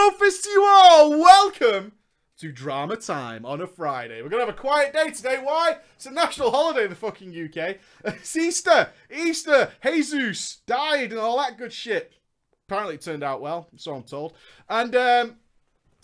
[0.00, 1.10] Rufus to you all!
[1.10, 1.92] Welcome
[2.38, 4.22] to Drama Time on a Friday.
[4.22, 5.38] We're going to have a quiet day today.
[5.42, 5.76] Why?
[5.94, 7.76] It's a national holiday in the fucking UK.
[8.06, 8.88] It's Easter!
[9.14, 9.72] Easter!
[9.84, 12.14] Jesus died and all that good shit.
[12.66, 14.32] Apparently it turned out well, so I'm told.
[14.70, 15.36] And, um,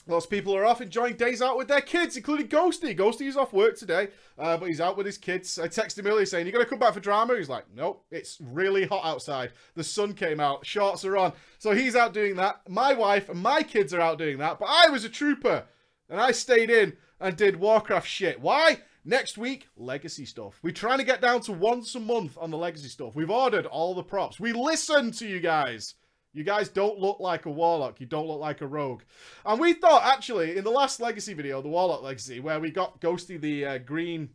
[0.09, 2.97] Lots of people are off enjoying days out with their kids, including Ghosty.
[2.97, 4.09] Ghosty is off work today,
[4.39, 5.59] uh, but he's out with his kids.
[5.59, 7.37] I texted him earlier saying, you going to come back for drama?
[7.37, 9.51] He's like, nope, it's really hot outside.
[9.75, 11.33] The sun came out, shorts are on.
[11.59, 12.61] So he's out doing that.
[12.69, 15.65] My wife and my kids are out doing that, but I was a trooper,
[16.09, 18.41] and I stayed in and did Warcraft shit.
[18.41, 18.79] Why?
[19.05, 20.59] Next week, legacy stuff.
[20.63, 23.15] We're trying to get down to once a month on the legacy stuff.
[23.17, 24.39] We've ordered all the props.
[24.39, 25.95] We listen to you guys.
[26.37, 27.99] You guys don't look like a warlock.
[27.99, 29.01] You don't look like a rogue.
[29.47, 33.01] And we thought, actually, in the last Legacy video, the Warlock Legacy, where we got
[33.01, 34.29] Ghosty the uh, green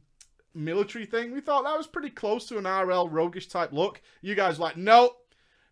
[0.55, 4.01] military thing, we thought that was pretty close to an RL roguish type look.
[4.23, 5.15] You guys like, nope,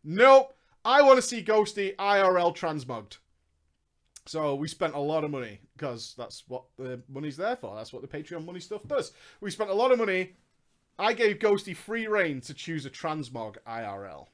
[0.03, 0.55] nope.
[0.85, 3.17] I want to see Ghosty IRL transmogged.
[4.27, 7.75] So we spent a lot of money because that's what the money's there for.
[7.75, 9.13] That's what the Patreon money stuff does.
[9.41, 10.35] We spent a lot of money.
[10.99, 14.27] I gave Ghosty free reign to choose a transmog IRL.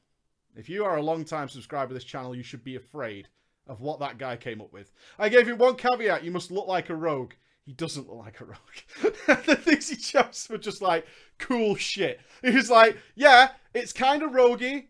[0.55, 3.27] If you are a long-time subscriber to this channel, you should be afraid
[3.67, 4.91] of what that guy came up with.
[5.17, 6.23] I gave him one caveat.
[6.23, 7.33] You must look like a rogue.
[7.65, 9.15] He doesn't look like a rogue.
[9.45, 11.05] the things he chose were just like
[11.39, 12.21] cool shit.
[12.43, 14.85] He was like, yeah, it's kind of roguey,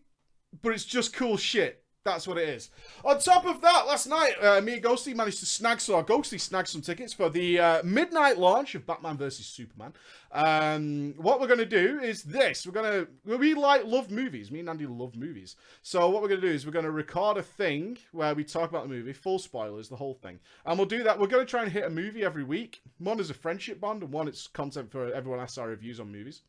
[0.62, 1.85] but it's just cool shit.
[2.06, 2.70] That's what it is.
[3.04, 6.40] On top of that, last night, uh, me and Ghosty managed to snag, so Ghosty
[6.40, 9.48] snagged some tickets for the uh, midnight launch of Batman vs.
[9.48, 9.92] Superman.
[10.32, 12.68] Um, what we're going to do is this.
[12.68, 14.52] We're going to, we like, love movies.
[14.52, 15.56] Me and Andy love movies.
[15.82, 18.44] So what we're going to do is we're going to record a thing where we
[18.44, 20.40] talk about the movie, full spoilers, the whole thing.
[20.68, 21.20] And we'll do that.
[21.20, 22.84] We're going to try and hit a movie every week.
[23.00, 26.12] One is a friendship bond, and one it's content for everyone asks our reviews on
[26.12, 26.44] movies.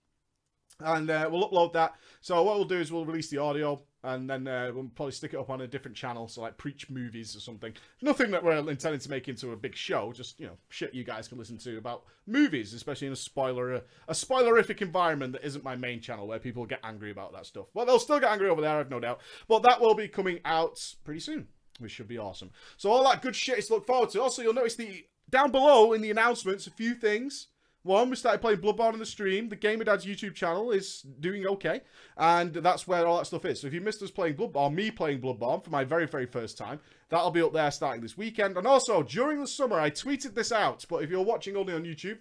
[0.80, 1.94] And uh, we'll upload that.
[2.20, 5.34] So what we'll do is we'll release the audio and then uh, we'll probably stick
[5.34, 7.72] it up on a different channel, so like Preach Movies or something.
[8.00, 11.02] Nothing that we're intending to make into a big show, just, you know, shit you
[11.02, 15.64] guys can listen to about movies, especially in a spoiler, a spoilerific environment that isn't
[15.64, 17.66] my main channel where people get angry about that stuff.
[17.74, 19.20] Well, they'll still get angry over there, I've no doubt.
[19.48, 21.48] But that will be coming out pretty soon,
[21.80, 22.50] which should be awesome.
[22.76, 24.22] So all that good shit is to look forward to.
[24.22, 27.48] Also, you'll notice the down below in the announcements, a few things
[27.86, 29.48] one, we started playing Bloodborne on the stream.
[29.48, 31.80] The Gamer Dad's YouTube channel is doing okay.
[32.16, 33.60] And that's where all that stuff is.
[33.60, 36.58] So if you missed us playing Bloodborne, me playing Bloodborne for my very, very first
[36.58, 38.56] time, that'll be up there starting this weekend.
[38.58, 40.84] And also, during the summer, I tweeted this out.
[40.88, 42.18] But if you're watching only on YouTube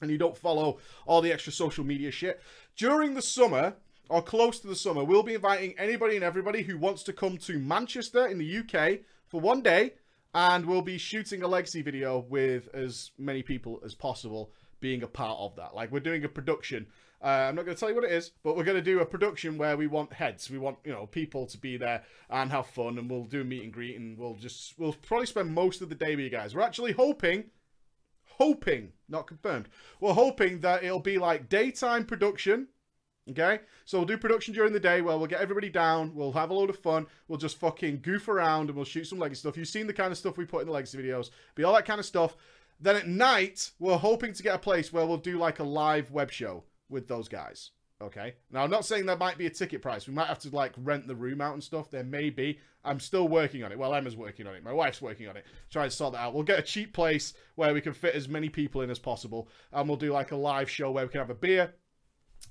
[0.00, 2.40] and you don't follow all the extra social media shit,
[2.76, 3.74] during the summer,
[4.10, 7.38] or close to the summer, we'll be inviting anybody and everybody who wants to come
[7.38, 9.94] to Manchester in the UK for one day.
[10.36, 15.08] And we'll be shooting a legacy video with as many people as possible being a
[15.08, 15.74] part of that.
[15.74, 16.86] Like we're doing a production.
[17.22, 19.00] Uh, I'm not going to tell you what it is, but we're going to do
[19.00, 20.50] a production where we want heads.
[20.50, 23.64] We want you know people to be there and have fun, and we'll do meet
[23.64, 26.54] and greet, and we'll just we'll probably spend most of the day with you guys.
[26.54, 27.44] We're actually hoping,
[28.24, 29.68] hoping, not confirmed.
[30.00, 32.68] We're hoping that it'll be like daytime production.
[33.30, 36.50] Okay, so we'll do production during the day where we'll get everybody down, we'll have
[36.50, 39.56] a load of fun, we'll just fucking goof around and we'll shoot some legacy stuff.
[39.56, 41.86] You've seen the kind of stuff we put in the legacy videos, be all that
[41.86, 42.36] kind of stuff.
[42.80, 46.10] Then at night, we're hoping to get a place where we'll do like a live
[46.10, 47.70] web show with those guys.
[48.02, 48.34] Okay.
[48.50, 50.06] Now, I'm not saying there might be a ticket price.
[50.06, 51.90] We might have to like rent the room out and stuff.
[51.90, 52.58] There may be.
[52.84, 53.78] I'm still working on it.
[53.78, 54.62] Well, Emma's working on it.
[54.62, 55.46] My wife's working on it.
[55.70, 56.34] Try to sort that out.
[56.34, 59.48] We'll get a cheap place where we can fit as many people in as possible.
[59.72, 61.72] And we'll do like a live show where we can have a beer,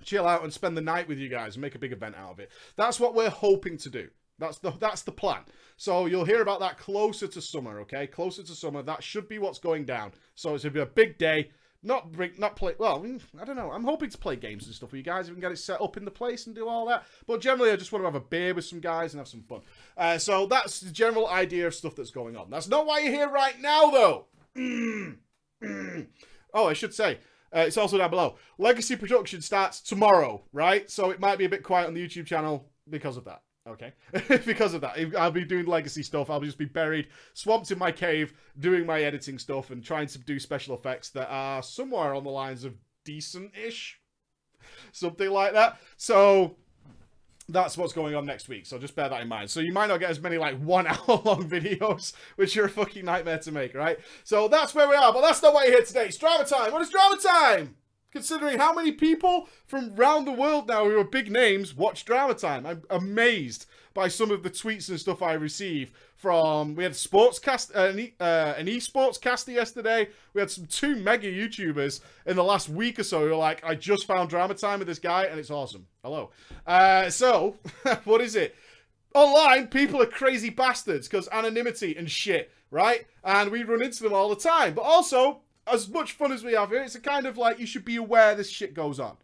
[0.04, 2.32] chill out, and spend the night with you guys and make a big event out
[2.32, 2.50] of it.
[2.76, 4.10] That's what we're hoping to do.
[4.40, 5.42] That's the that's the plan.
[5.78, 8.08] So you'll hear about that closer to summer, okay?
[8.08, 8.82] Closer to summer.
[8.82, 10.12] That should be what's going down.
[10.36, 11.52] So it's gonna be a big day.
[11.86, 12.76] Not bring, not play.
[12.80, 13.72] Well, mm, I don't know.
[13.72, 15.28] I'm hoping to play games and stuff with you guys.
[15.28, 17.04] We can get it set up in the place and do all that.
[17.28, 19.44] But generally, I just want to have a beer with some guys and have some
[19.44, 19.62] fun.
[19.98, 22.50] Uh, so that's the general idea of stuff that's going on.
[22.50, 24.26] That's not why you're here right now, though.
[24.58, 25.18] Mm,
[25.62, 26.08] mm.
[26.54, 27.18] Oh, I should say.
[27.54, 28.38] Uh, it's also down below.
[28.58, 30.90] Legacy production starts tomorrow, right?
[30.90, 33.42] So it might be a bit quiet on the YouTube channel because of that.
[33.68, 33.94] Okay.
[34.46, 34.98] because of that.
[35.18, 36.30] I'll be doing legacy stuff.
[36.30, 40.20] I'll just be buried, swamped in my cave, doing my editing stuff and trying to
[40.20, 42.76] do special effects that are somewhere on the lines of
[43.06, 44.00] decent-ish.
[44.92, 45.78] Something like that.
[45.96, 46.58] So
[47.48, 48.66] that's what's going on next week.
[48.66, 49.50] So just bear that in mind.
[49.50, 52.70] So you might not get as many like one hour long videos, which are a
[52.70, 53.98] fucking nightmare to make, right?
[54.26, 55.14] So that's where we are.
[55.14, 56.06] But that's not why you're here today.
[56.08, 56.74] It's drama time.
[56.74, 57.76] What is drama time?
[58.14, 62.36] Considering how many people from around the world now who are big names watch Drama
[62.36, 62.64] Time.
[62.64, 63.66] I'm amazed
[63.96, 66.76] by some of the tweets and stuff I receive from...
[66.76, 70.10] We had sportscast, uh, an, e, uh, an esports caster yesterday.
[70.36, 73.64] We had some two mega YouTubers in the last week or so who are like,
[73.66, 75.88] I just found Drama Time with this guy and it's awesome.
[76.04, 76.30] Hello.
[76.68, 77.58] Uh, so,
[78.04, 78.56] what is it?
[79.16, 83.06] online, people are crazy bastards because anonymity and shit, right?
[83.24, 84.74] And we run into them all the time.
[84.74, 87.66] But also, as much fun as we have here, it's a kind of like you
[87.66, 89.18] should be aware this shit goes on.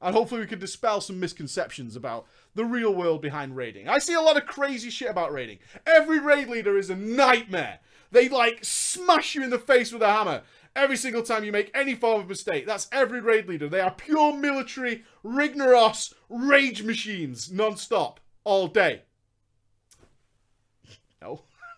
[0.00, 3.88] And hopefully we can dispel some misconceptions about the real world behind raiding.
[3.88, 5.58] I see a lot of crazy shit about raiding.
[5.86, 7.78] Every raid leader is a nightmare.
[8.10, 10.42] They like smash you in the face with a hammer
[10.76, 12.66] every single time you make any form of mistake.
[12.66, 13.68] That's every raid leader.
[13.68, 19.02] They are pure military Ragnaros rage machines non-stop all day.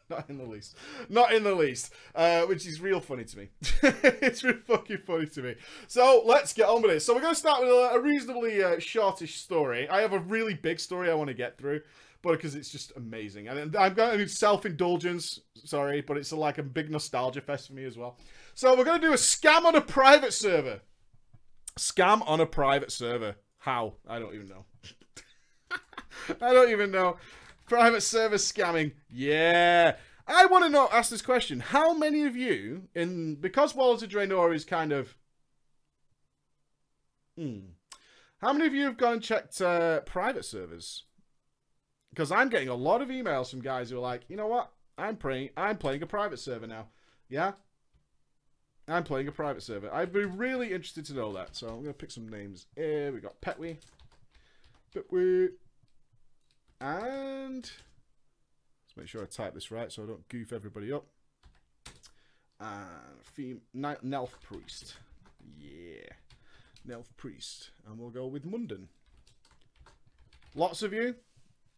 [0.08, 0.16] No.
[0.16, 0.76] Not in the least.
[1.08, 1.92] Not in the least.
[2.14, 3.48] Uh, which is real funny to me.
[3.82, 5.54] it's real fucking funny to me.
[5.88, 7.00] So let's get on with it.
[7.00, 9.88] So we're going to start with a, a reasonably uh, shortish story.
[9.88, 11.82] I have a really big story I want to get through.
[12.22, 13.48] But because it's just amazing.
[13.48, 17.74] And I'm going to self-indulgence, sorry, but it's a, like a big nostalgia fest for
[17.74, 18.18] me as well.
[18.54, 20.80] So we're going to do a scam on a private server.
[21.78, 23.36] Scam on a private server.
[23.58, 23.94] How?
[24.08, 24.64] I don't even know.
[26.40, 27.18] I don't even know.
[27.66, 28.92] Private service scamming.
[29.10, 29.96] Yeah.
[30.26, 31.60] I want to know, ask this question.
[31.60, 35.16] How many of you, in because Warlords of Draenor is kind of...
[37.38, 37.58] Hmm.
[38.40, 41.04] How many of you have gone and checked uh, private servers?
[42.10, 44.72] Because I'm getting a lot of emails from guys who are like, you know what?
[44.98, 46.88] I'm playing, I'm playing a private server now.
[47.28, 47.52] Yeah?
[48.88, 49.92] I'm playing a private server.
[49.92, 51.56] I'd be really interested to know that.
[51.56, 52.66] So I'm going to pick some names.
[52.76, 53.78] Here we got Petwee.
[54.94, 55.48] Petwee.
[56.80, 61.06] And let's make sure I type this right so I don't goof everybody up.
[62.60, 64.96] And theme Nelf Priest.
[65.58, 66.12] Yeah.
[66.88, 67.70] Nelf Priest.
[67.86, 68.88] And we'll go with Munden.
[70.54, 71.16] Lots of you.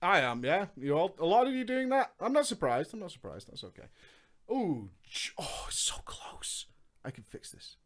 [0.01, 0.67] I am, yeah.
[0.77, 2.13] You all a lot of you doing that?
[2.21, 2.95] I'm not surprised.
[2.95, 3.49] I'm not surprised.
[3.49, 3.89] That's okay.
[4.51, 4.91] Ooh,
[5.37, 6.67] oh, so close.
[7.05, 7.77] I can fix this.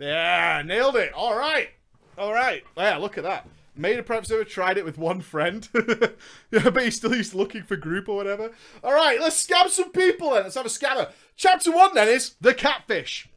[0.00, 1.12] Yeah, nailed it.
[1.12, 1.68] All right.
[2.16, 2.64] All right.
[2.76, 3.46] Yeah, look at that.
[3.76, 5.68] Made a prep server, tried it with one friend.
[6.50, 8.50] yeah, but he's still he's looking for group or whatever.
[8.82, 10.42] All right, let's scab some people then.
[10.42, 11.12] Let's have a scammer.
[11.36, 13.28] Chapter one then is the catfish.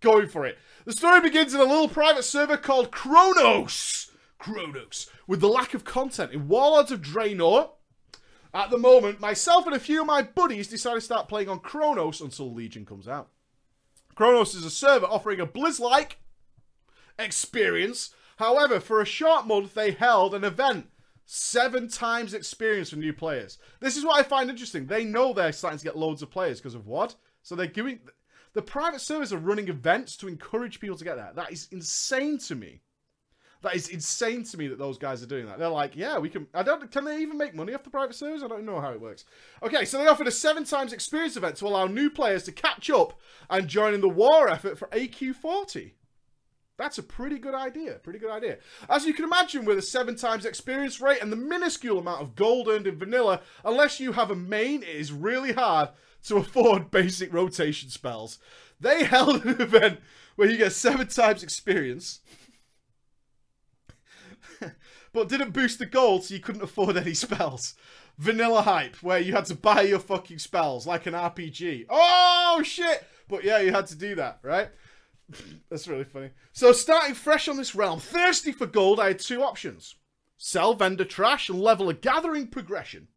[0.00, 0.56] Going for it.
[0.84, 4.10] The story begins in a little private server called Kronos.
[4.38, 5.10] Kronos.
[5.26, 7.70] With the lack of content in Warlords of Draenor,
[8.54, 11.58] at the moment, myself and a few of my buddies decided to start playing on
[11.58, 13.28] Kronos until Legion comes out.
[14.16, 16.18] Kronos is a server offering a Blizz-like
[17.18, 18.14] experience.
[18.38, 20.88] However, for a short month, they held an event.
[21.26, 23.58] Seven times experience for new players.
[23.80, 24.86] This is what I find interesting.
[24.86, 27.14] They know they're starting to get loads of players because of what?
[27.42, 28.00] So they're giving...
[28.54, 31.36] The private servers are running events to encourage people to get that.
[31.36, 32.80] That is insane to me.
[33.62, 35.58] That is insane to me that those guys are doing that.
[35.58, 36.46] They're like, yeah, we can.
[36.54, 36.90] I don't.
[36.90, 38.42] Can they even make money off the private servers?
[38.42, 39.24] I don't know how it works.
[39.62, 42.90] Okay, so they offered a seven times experience event to allow new players to catch
[42.90, 43.18] up
[43.48, 45.92] and join in the war effort for AQ40.
[46.78, 47.94] That's a pretty good idea.
[47.94, 48.58] Pretty good idea.
[48.88, 52.34] As you can imagine, with a seven times experience rate and the minuscule amount of
[52.34, 55.88] gold earned in vanilla, unless you have a main, it is really hard
[56.24, 58.38] to afford basic rotation spells.
[58.78, 60.00] They held an event
[60.34, 62.20] where you get seven times experience
[65.16, 67.74] but didn't boost the gold so you couldn't afford any spells.
[68.18, 71.86] Vanilla hype, where you had to buy your fucking spells like an RPG.
[71.88, 73.02] Oh, shit!
[73.26, 74.68] But yeah, you had to do that, right?
[75.70, 76.32] That's really funny.
[76.52, 79.94] So starting fresh on this realm, thirsty for gold, I had two options.
[80.36, 83.08] Sell vendor trash and level a gathering progression.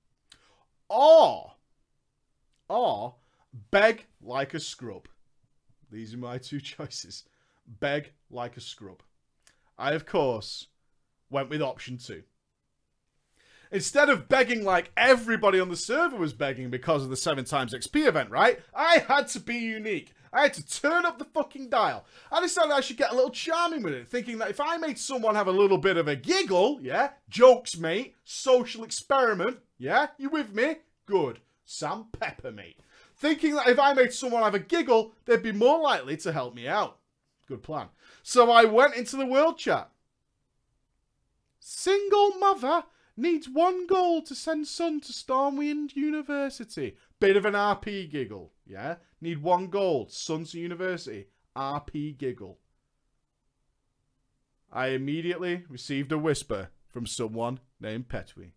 [0.87, 1.55] Or,
[2.69, 3.15] or
[3.71, 5.09] beg like a scrub.
[5.91, 7.25] These are my two choices.
[7.67, 9.03] Beg like a scrub.
[9.77, 10.67] I, of course,
[11.29, 12.23] went with option two.
[13.71, 17.73] Instead of begging like everybody on the server was begging because of the 7 times
[17.73, 18.59] XP event, right?
[18.75, 20.13] I had to be unique.
[20.33, 22.05] I had to turn up the fucking dial.
[22.31, 24.97] I decided I should get a little charming with it, thinking that if I made
[24.97, 30.29] someone have a little bit of a giggle, yeah, jokes, mate, social experiment, yeah, you
[30.29, 30.77] with me?
[31.05, 31.39] Good.
[31.65, 32.79] Sam Pepper, mate.
[33.15, 36.55] Thinking that if I made someone have a giggle, they'd be more likely to help
[36.55, 36.97] me out.
[37.47, 37.89] Good plan.
[38.23, 39.89] So I went into the world chat.
[41.59, 42.83] Single mother
[43.17, 46.95] needs one goal to send son to Stormwind University.
[47.19, 48.95] Bit of an RP giggle, yeah?
[49.21, 51.27] Need one goal, son to university.
[51.55, 52.59] RP giggle.
[54.71, 58.51] I immediately received a whisper from someone named Petwee.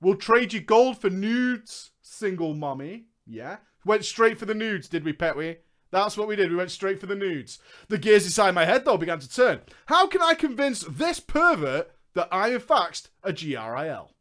[0.00, 3.06] We'll trade you gold for nudes, single mommy.
[3.26, 3.58] Yeah?
[3.84, 5.56] Went straight for the nudes, did we, Petwee?
[5.90, 6.50] That's what we did.
[6.50, 7.58] We went straight for the nudes.
[7.88, 9.60] The gears inside my head, though, began to turn.
[9.86, 14.12] How can I convince this pervert that I have faxed a GRIL?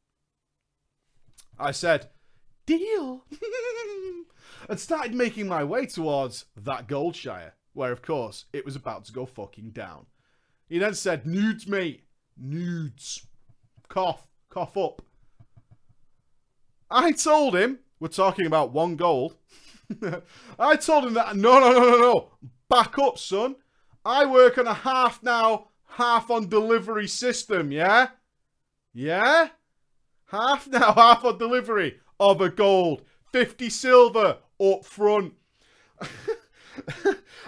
[1.60, 2.10] I said,
[2.66, 3.26] deal.
[4.70, 9.14] and started making my way towards that Goldshire, where, of course, it was about to
[9.14, 10.06] go fucking down.
[10.70, 12.04] He then said, Nudes, mate.
[12.38, 13.26] Nudes.
[13.88, 14.28] Cough.
[14.50, 15.02] Cough up.
[16.90, 19.36] I told him, we're talking about one gold.
[20.60, 22.32] I told him that, no, no, no, no, no.
[22.70, 23.56] Back up, son.
[24.06, 28.10] I work on a half now, half on delivery system, yeah?
[28.94, 29.50] Yeah?
[30.28, 33.04] Half now, half on delivery of a gold.
[33.32, 35.34] 50 silver up front.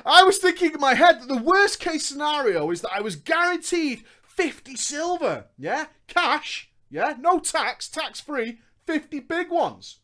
[0.06, 3.16] I was thinking in my head that the worst case scenario is that I was
[3.16, 5.46] guaranteed 50 silver.
[5.58, 5.86] Yeah?
[6.08, 6.72] Cash.
[6.90, 7.16] Yeah?
[7.20, 7.88] No tax.
[7.88, 8.60] Tax free.
[8.86, 10.00] 50 big ones.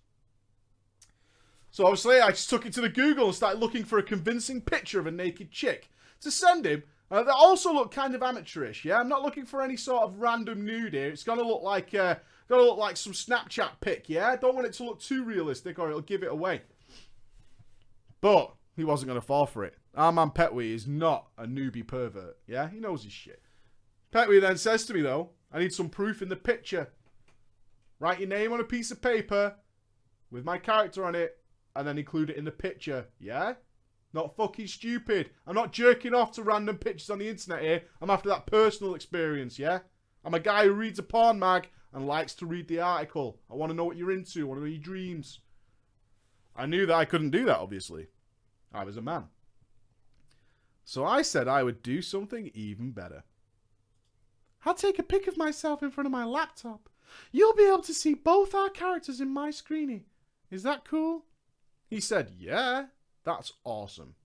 [1.76, 4.62] So obviously I just took it to the Google and started looking for a convincing
[4.62, 5.90] picture of a naked chick
[6.22, 6.84] to send him.
[7.12, 8.98] Uh, that also look kind of amateurish, yeah?
[8.98, 11.10] I'm not looking for any sort of random nude here.
[11.10, 12.16] It's going to look like uh,
[12.48, 14.30] gonna look like some Snapchat pic, yeah?
[14.30, 16.62] I don't want it to look too realistic or it'll give it away.
[18.22, 19.76] But he wasn't going to fall for it.
[19.96, 22.70] Our man Petwee is not a newbie pervert, yeah?
[22.70, 23.42] He knows his shit.
[24.14, 26.94] Petwee then says to me, though, I need some proof in the picture.
[28.00, 29.56] Write your name on a piece of paper
[30.32, 31.38] with my character on it
[31.76, 33.54] and then include it in the picture, yeah?
[34.14, 35.32] Not fucking stupid.
[35.46, 37.84] I'm not jerking off to random pictures on the internet here.
[38.02, 39.80] I'm after that personal experience, yeah?
[40.24, 43.40] I'm a guy who reads a porn mag and likes to read the article.
[43.52, 44.42] I want to know what you're into.
[44.42, 45.40] I want to know your dreams.
[46.56, 48.08] I knew that I couldn't do that, obviously.
[48.74, 49.26] I was a man.
[50.86, 53.24] So I said I would do something even better.
[54.66, 56.90] I'll take a pic of myself in front of my laptop.
[57.32, 60.06] You'll be able to see both our characters in my screening.
[60.50, 61.26] Is that cool?
[61.90, 62.86] He said, yeah.
[63.24, 64.16] That's awesome.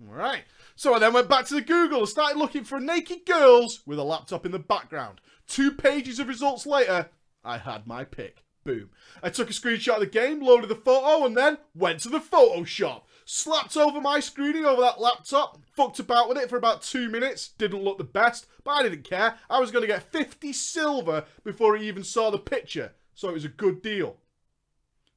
[0.00, 0.44] All right.
[0.74, 3.98] So I then went back to the Google and started looking for naked girls with
[3.98, 5.20] a laptop in the background.
[5.46, 7.10] Two pages of results later,
[7.44, 8.44] I had my pick.
[8.64, 8.90] Boom.
[9.22, 12.20] I took a screenshot of the game, loaded the photo, and then went to the
[12.20, 13.02] Photoshop.
[13.24, 17.48] Slapped over my screening over that laptop, fucked about with it for about two minutes.
[17.58, 19.36] Didn't look the best, but I didn't care.
[19.50, 23.34] I was going to get 50 silver before he even saw the picture, so it
[23.34, 24.16] was a good deal.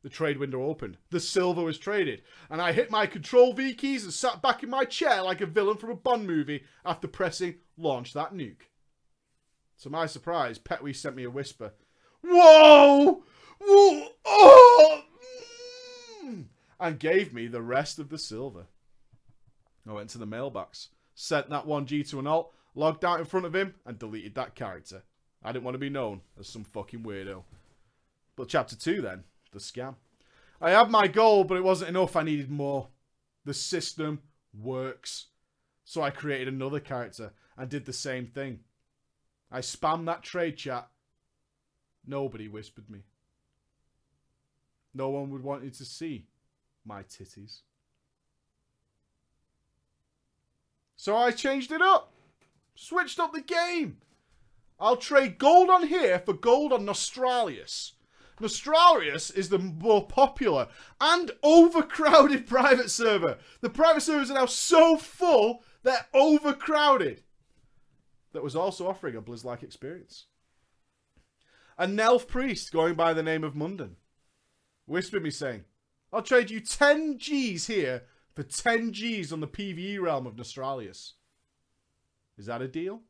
[0.06, 0.98] The trade window opened.
[1.10, 2.22] The silver was traded.
[2.52, 5.48] And I hit my Control V keys and sat back in my chair like a
[5.48, 8.70] villain from a Bond movie after pressing launch that nuke.
[9.82, 11.74] To my surprise, Petwee sent me a whisper.
[12.22, 13.24] Whoa!
[13.60, 14.08] Whoa!
[14.26, 15.02] Oh!
[16.24, 16.46] Mm!
[16.80, 18.68] And gave me the rest of the silver.
[19.90, 23.48] I went to the mailbox, sent that 1G to an alt, logged out in front
[23.48, 25.02] of him, and deleted that character.
[25.44, 27.42] I didn't want to be known as some fucking weirdo.
[28.36, 29.24] But chapter 2 then
[29.56, 29.96] the scam.
[30.62, 32.16] I had my goal, but it wasn't enough.
[32.16, 32.90] I needed more.
[33.44, 34.22] The system
[34.54, 35.28] works.
[35.84, 38.60] So I created another character and did the same thing.
[39.52, 40.88] I spammed that trade chat.
[42.06, 43.04] Nobody whispered me.
[44.94, 46.28] No one would want you to see
[46.86, 47.62] my titties.
[50.96, 52.12] So I changed it up.
[52.76, 53.98] Switched up the game.
[54.80, 57.94] I'll trade gold on here for gold on Nostalrius.
[58.40, 60.68] Nostalrius is the more popular
[61.00, 63.38] and overcrowded private server.
[63.62, 67.24] The private servers are now so full, they're overcrowded.
[68.34, 70.26] That was also offering a Blizz-like experience.
[71.78, 73.96] A Nelf priest going by the name of Munden
[74.86, 75.64] whispered me saying,
[76.12, 81.14] I'll trade you 10 Gs here for 10 Gs on the PvE realm of Nostalrius.
[82.38, 83.02] Is that a deal?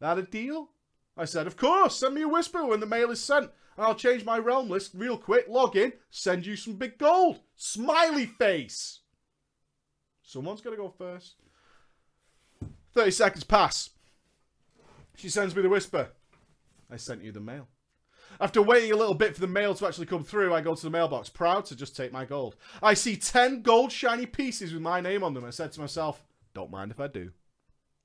[0.00, 0.70] That a deal?
[1.16, 3.50] I said, of course, send me a whisper when the mail is sent.
[3.78, 7.40] I'll change my realm list real quick, log in, send you some big gold.
[7.56, 9.00] Smiley face.
[10.22, 11.36] Someone's going to go first.
[12.94, 13.90] 30 seconds pass.
[15.16, 16.10] She sends me the whisper.
[16.90, 17.68] I sent you the mail.
[18.40, 20.82] After waiting a little bit for the mail to actually come through, I go to
[20.82, 22.56] the mailbox, proud to just take my gold.
[22.82, 25.44] I see 10 gold shiny pieces with my name on them.
[25.44, 26.22] I said to myself,
[26.54, 27.32] don't mind if I do.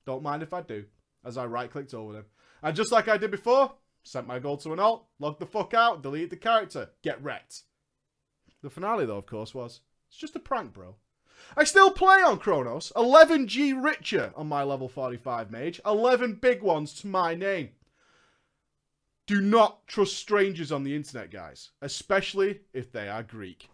[0.04, 0.84] Don't mind if I do.
[1.24, 2.24] As I right clicked over them.
[2.62, 3.72] And just like I did before,
[4.06, 7.62] sent my gold to an alt, logged the fuck out, deleted the character, get wrecked.
[8.62, 10.96] The finale, though, of course, was it's just a prank, bro.
[11.56, 16.94] I still play on Kronos, 11G richer on my level 45 mage, 11 big ones
[17.00, 17.70] to my name.
[19.26, 23.68] Do not trust strangers on the internet, guys, especially if they are Greek.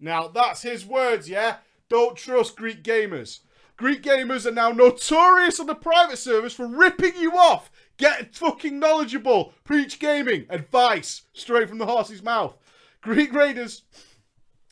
[0.00, 1.58] Now, that's his words, yeah?
[1.88, 3.40] Don't trust Greek gamers.
[3.76, 7.70] Greek gamers are now notorious on the private servers for ripping you off.
[7.98, 9.52] Get fucking knowledgeable.
[9.64, 10.46] Preach gaming.
[10.48, 11.22] Advice.
[11.32, 12.56] Straight from the horse's mouth.
[13.00, 13.82] Greek raiders,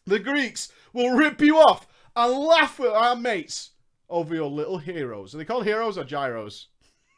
[0.05, 3.71] the Greeks, will rip you off and laugh at our mates
[4.09, 5.35] over your little heroes.
[5.35, 6.69] Are they called heroes or gyros?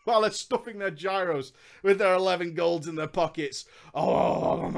[0.04, 3.66] While they're stuffing their gyros with their 11 golds in their pockets.
[3.94, 4.70] Oh,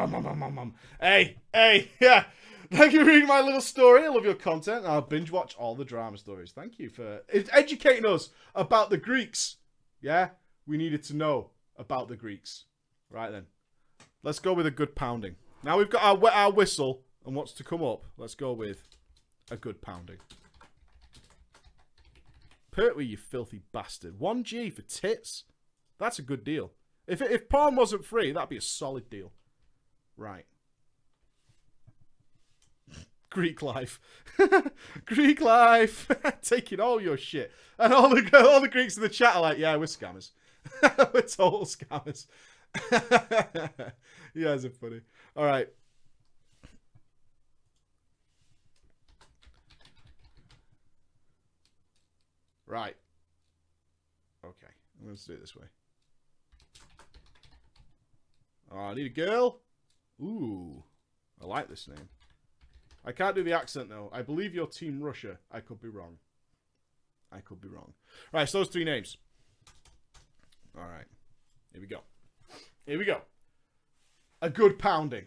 [1.00, 2.24] hey, hey, yeah.
[2.72, 4.04] Thank you for reading my little story.
[4.04, 4.86] I love your content.
[4.86, 6.50] I'll binge watch all the drama stories.
[6.50, 9.56] Thank you for educating us about the Greeks.
[10.00, 10.30] Yeah,
[10.70, 12.64] we needed to know about the Greeks.
[13.10, 13.46] Right then,
[14.22, 15.34] let's go with a good pounding.
[15.64, 18.04] Now we've got our our whistle and what's to come up.
[18.16, 18.84] Let's go with
[19.50, 20.18] a good pounding.
[22.70, 24.20] Pertwee, you filthy bastard.
[24.20, 25.42] 1G for tits.
[25.98, 26.70] That's a good deal.
[27.08, 29.32] If, if porn wasn't free, that'd be a solid deal.
[30.16, 30.46] Right.
[33.30, 34.00] Greek life.
[35.04, 36.08] Greek life.
[36.42, 37.50] Taking all your shit.
[37.76, 40.30] And all the, all the Greeks in the chat are like, yeah, we're scammers.
[41.12, 42.26] We're total scammers.
[44.34, 45.00] you guys are funny.
[45.36, 45.68] All right.
[52.66, 52.94] Right.
[54.44, 54.72] Okay.
[54.98, 55.66] I'm going to do it this way.
[58.72, 59.60] Oh, I need a girl.
[60.22, 60.84] Ooh.
[61.42, 62.08] I like this name.
[63.04, 64.10] I can't do the accent, though.
[64.12, 65.38] I believe you're Team Russia.
[65.50, 66.18] I could be wrong.
[67.32, 67.94] I could be wrong.
[68.32, 69.16] Right, so those three names.
[70.76, 71.06] All right.
[71.72, 72.00] Here we go.
[72.86, 73.22] Here we go.
[74.42, 75.26] A good pounding.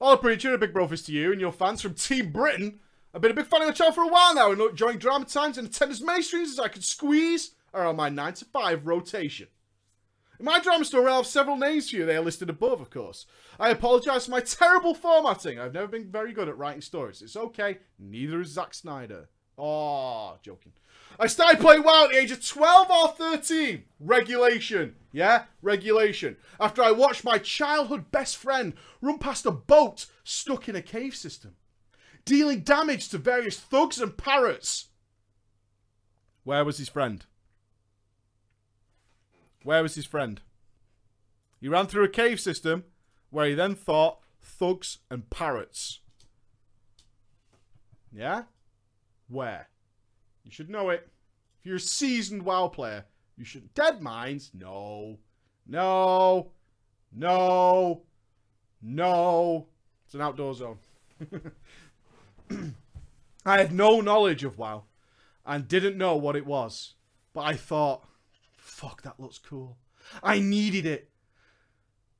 [0.00, 2.80] All preacher, a big brofist to you and your fans from Team Britain.
[3.12, 5.24] I've been a big fan of the channel for a while now and enjoying drama
[5.24, 8.86] times and attend as many streams as I can squeeze around my 9 to 5
[8.86, 9.48] rotation.
[10.38, 12.06] In my drama story, I'll have several names for you.
[12.06, 13.26] They are listed above, of course.
[13.58, 15.58] I apologise for my terrible formatting.
[15.58, 17.20] I've never been very good at writing stories.
[17.20, 17.78] It's okay.
[17.98, 19.28] Neither is Zack Snyder.
[19.58, 20.72] Oh, joking.
[21.20, 23.84] I started playing WoW at the age of 12 or 13.
[24.00, 24.94] Regulation.
[25.12, 25.44] Yeah?
[25.60, 26.38] Regulation.
[26.58, 28.72] After I watched my childhood best friend
[29.02, 31.56] run past a boat stuck in a cave system.
[32.24, 34.88] Dealing damage to various thugs and parrots.
[36.44, 37.26] Where was his friend?
[39.62, 40.40] Where was his friend?
[41.60, 42.84] He ran through a cave system
[43.28, 46.00] where he then thought thugs and parrots.
[48.10, 48.44] Yeah?
[49.28, 49.69] Where?
[50.50, 51.08] You should know it.
[51.60, 53.04] If you're a seasoned WoW player,
[53.36, 53.72] you should.
[53.72, 54.50] Dead Mines?
[54.52, 55.20] No.
[55.64, 56.50] No.
[57.12, 58.02] No.
[58.82, 59.68] No.
[60.04, 60.78] It's an outdoor zone.
[63.46, 64.82] I had no knowledge of WoW
[65.46, 66.94] and didn't know what it was.
[67.32, 68.04] But I thought,
[68.56, 69.76] fuck, that looks cool.
[70.20, 71.10] I needed it.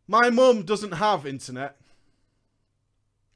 [0.07, 1.79] My mum doesn't have internet.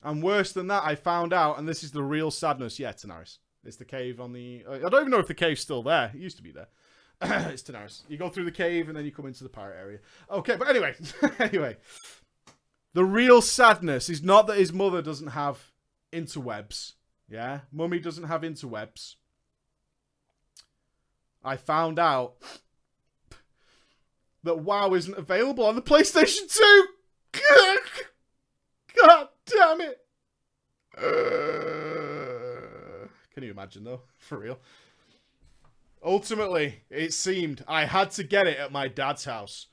[0.05, 2.79] And worse than that, I found out, and this is the real sadness.
[2.79, 3.39] Yeah, Tanaris.
[3.65, 4.65] It's the cave on the...
[4.69, 6.11] I don't even know if the cave's still there.
[6.15, 6.69] It used to be there.
[7.23, 8.03] it's Tanaris.
[8.09, 9.99] You go through the cave, and then you come into the pirate area.
[10.31, 10.95] Okay, but anyway.
[11.39, 11.77] anyway.
[12.93, 15.73] The real sadness is not that his mother doesn't have
[16.13, 16.93] interwebs.
[17.29, 17.61] Yeah?
[17.73, 19.17] Mummy doesn't have interwebs.
[21.43, 22.37] I found out
[24.45, 26.87] that WoW isn't available on the PlayStation 2.
[29.03, 29.99] God damn it.
[30.97, 32.14] Uh,
[33.35, 34.03] can you imagine though?
[34.19, 34.59] For real.
[36.03, 39.67] Ultimately, it seemed I had to get it at my dad's house.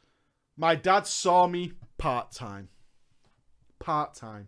[0.57, 2.69] My dad saw me part-time.
[3.79, 4.47] Part-time.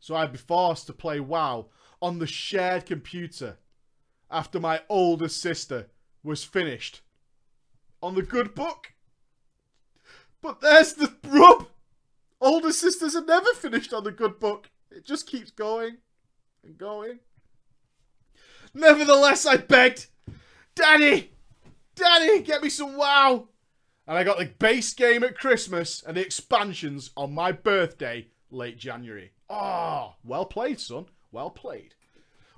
[0.00, 1.66] So I'd be forced to play WoW
[2.00, 3.58] on the shared computer
[4.30, 5.88] after my older sister
[6.22, 7.00] was finished
[8.02, 8.92] on the good book.
[10.40, 11.68] But there's the rub.
[12.40, 14.70] Older sisters are never finished on the good book.
[14.90, 15.98] It just keeps going
[16.64, 17.18] and going.
[18.78, 20.06] Nevertheless, I begged,
[20.76, 21.32] Daddy,
[21.96, 23.48] Daddy, get me some WoW.
[24.06, 28.78] And I got the base game at Christmas and the expansions on my birthday, late
[28.78, 29.32] January.
[29.50, 31.06] Ah, oh, well played, son.
[31.32, 31.94] Well played.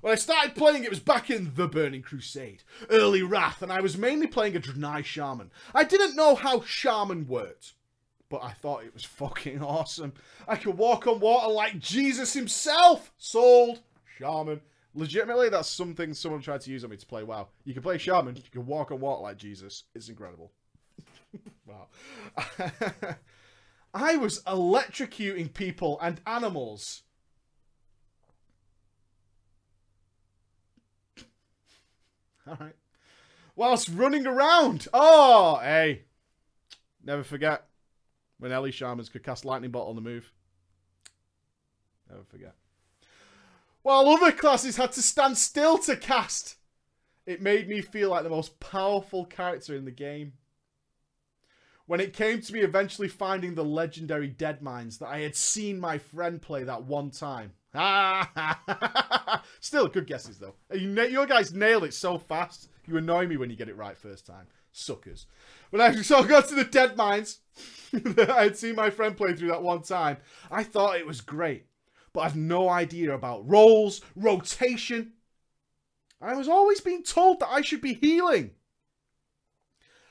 [0.01, 3.81] When I started playing, it was back in The Burning Crusade, early Wrath, and I
[3.81, 5.49] was mainly playing a Draenei Shaman.
[5.73, 7.73] I didn't know how Shaman worked,
[8.29, 10.13] but I thought it was fucking awesome.
[10.47, 13.11] I could walk on water like Jesus himself!
[13.17, 13.81] Sold!
[14.19, 14.61] Shaman.
[14.93, 17.47] Legitimately, that's something someone tried to use on me to play WoW.
[17.63, 19.83] You can play Shaman, you can walk on water like Jesus.
[19.95, 20.51] It's incredible.
[21.65, 21.87] wow.
[23.93, 27.03] I was electrocuting people and animals
[32.47, 32.75] All right.
[33.55, 34.87] Whilst running around.
[34.93, 36.03] Oh, hey.
[37.03, 37.67] Never forget
[38.39, 40.31] when Ele Shamans could cast Lightning Bolt on the move.
[42.09, 42.55] Never forget.
[43.83, 46.55] While other classes had to stand still to cast,
[47.25, 50.33] it made me feel like the most powerful character in the game.
[51.87, 55.79] When it came to me eventually finding the legendary Dead Mines that I had seen
[55.79, 57.53] my friend play that one time,
[59.61, 60.55] Still, good guesses though.
[60.73, 62.69] You, your guys nailed it so fast.
[62.85, 64.47] You annoy me when you get it right first time.
[64.73, 65.25] Suckers.
[65.69, 67.37] When I so I got to the Deadmines
[67.93, 70.17] that I had seen my friend play through that one time,
[70.49, 71.65] I thought it was great.
[72.13, 75.13] But I've no idea about rolls, rotation.
[76.21, 78.51] I was always being told that I should be healing.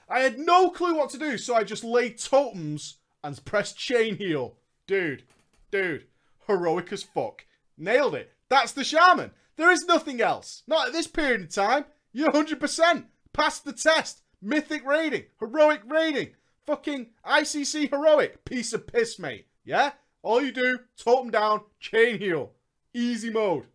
[0.09, 4.17] I had no clue what to do, so I just laid totems and pressed chain
[4.17, 4.57] heal.
[4.87, 5.23] Dude,
[5.71, 6.07] dude,
[6.49, 7.45] heroic as fuck.
[7.79, 8.33] Nailed it.
[8.49, 9.31] That's the shaman.
[9.57, 10.63] There is nothing else.
[10.67, 11.85] Not at this period of time.
[12.13, 13.05] You're 100%.
[13.33, 14.23] Passed the test.
[14.43, 15.25] Mythic rating.
[15.39, 16.31] Heroic rating.
[16.67, 18.45] Fucking ICC heroic.
[18.45, 19.47] Piece of piss, mate.
[19.65, 19.93] Yeah?
[20.23, 22.53] All you do, totem down, chain heal.
[22.93, 23.67] Easy mode.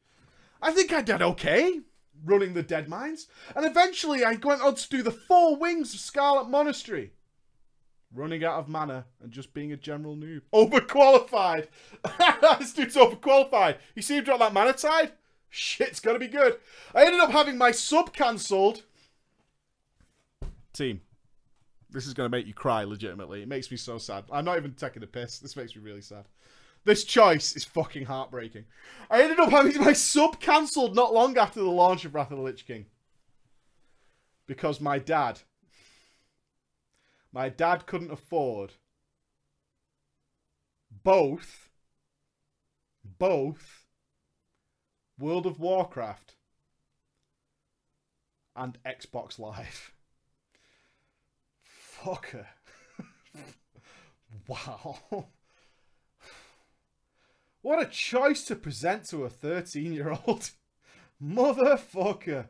[0.62, 1.82] I think I did okay
[2.26, 3.28] running the Dead Mines.
[3.56, 7.12] And eventually I went on to do the Four Wings of Scarlet Monastery.
[8.14, 10.42] Running out of mana and just being a general noob.
[10.54, 11.68] Overqualified.
[12.60, 13.78] this dude's overqualified.
[13.94, 15.12] You see him drop that mana tide?
[15.50, 16.58] Shit's gonna be good.
[16.94, 18.84] I ended up having my sub cancelled.
[20.74, 21.02] Team.
[21.90, 23.42] This is gonna make you cry legitimately.
[23.42, 24.26] It makes me so sad.
[24.32, 25.40] I'm not even taking a piss.
[25.40, 26.26] This makes me really sad.
[26.86, 28.66] This choice is fucking heartbreaking.
[29.10, 32.38] I ended up having my sub cancelled not long after the launch of Wrath of
[32.38, 32.86] the Lich King.
[34.46, 35.42] Because my dad.
[37.34, 38.74] My dad couldn't afford
[41.04, 41.70] both.
[43.04, 43.86] Both.
[45.18, 46.36] World of Warcraft
[48.56, 49.92] and Xbox Live.
[52.04, 52.46] Fucker.
[54.48, 55.28] wow.
[57.66, 60.52] What a choice to present to a 13 year old.
[61.24, 62.46] Motherfucker.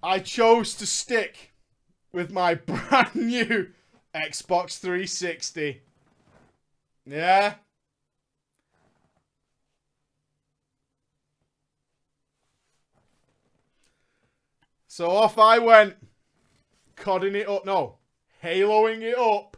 [0.00, 1.54] I chose to stick
[2.12, 3.70] with my brand new
[4.14, 5.82] Xbox 360.
[7.04, 7.54] Yeah.
[14.86, 15.96] So off I went.
[16.94, 17.66] Codding it up.
[17.66, 17.96] No.
[18.44, 19.56] Haloing it up.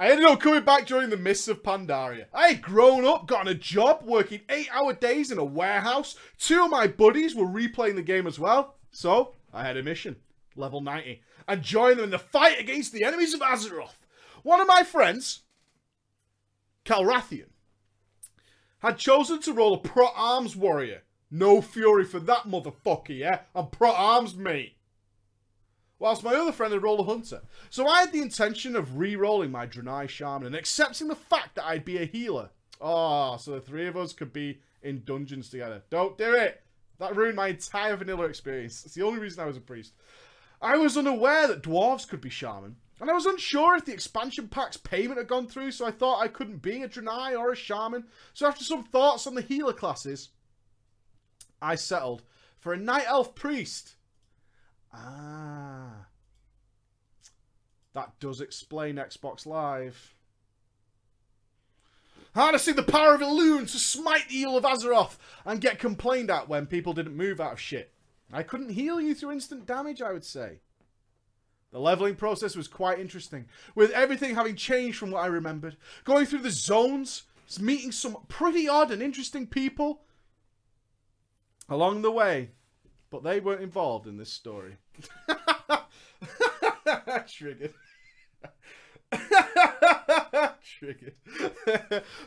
[0.00, 2.24] I ended up coming back during the mists of Pandaria.
[2.32, 6.16] I had grown up, gotten a job, working eight hour days in a warehouse.
[6.38, 8.76] Two of my buddies were replaying the game as well.
[8.90, 10.16] So, I had a mission,
[10.56, 13.98] level 90, and joined them in the fight against the enemies of Azeroth.
[14.42, 15.42] One of my friends,
[16.86, 17.50] Calrathian,
[18.78, 21.02] had chosen to roll a Pro Arms warrior.
[21.30, 23.40] No fury for that motherfucker, yeah?
[23.54, 24.76] I'm Pro Arms, mate
[26.00, 27.42] whilst my other friend had rolled a hunter.
[27.68, 31.66] So I had the intention of re-rolling my Draenei Shaman and accepting the fact that
[31.66, 32.50] I'd be a healer.
[32.80, 35.82] Oh, so the three of us could be in dungeons together.
[35.90, 36.62] Don't do it!
[36.98, 38.84] That ruined my entire vanilla experience.
[38.84, 39.92] It's the only reason I was a priest.
[40.60, 44.48] I was unaware that dwarves could be shaman, and I was unsure if the expansion
[44.48, 47.56] pack's payment had gone through, so I thought I couldn't be a Draenei or a
[47.56, 48.04] shaman.
[48.34, 50.30] So after some thoughts on the healer classes,
[51.62, 52.22] I settled
[52.58, 53.94] for a night elf priest
[54.92, 56.06] Ah.
[57.92, 60.14] That does explain Xbox Live.
[62.34, 66.48] Harnessing the power of Elune to smite the Eel of Azeroth and get complained at
[66.48, 67.92] when people didn't move out of shit.
[68.32, 70.60] I couldn't heal you through instant damage, I would say.
[71.72, 75.76] The leveling process was quite interesting, with everything having changed from what I remembered.
[76.04, 77.24] Going through the zones,
[77.60, 80.02] meeting some pretty odd and interesting people.
[81.68, 82.50] Along the way,
[83.10, 84.76] but they weren't involved in this story.
[87.26, 87.74] Triggered.
[90.78, 91.14] Triggered.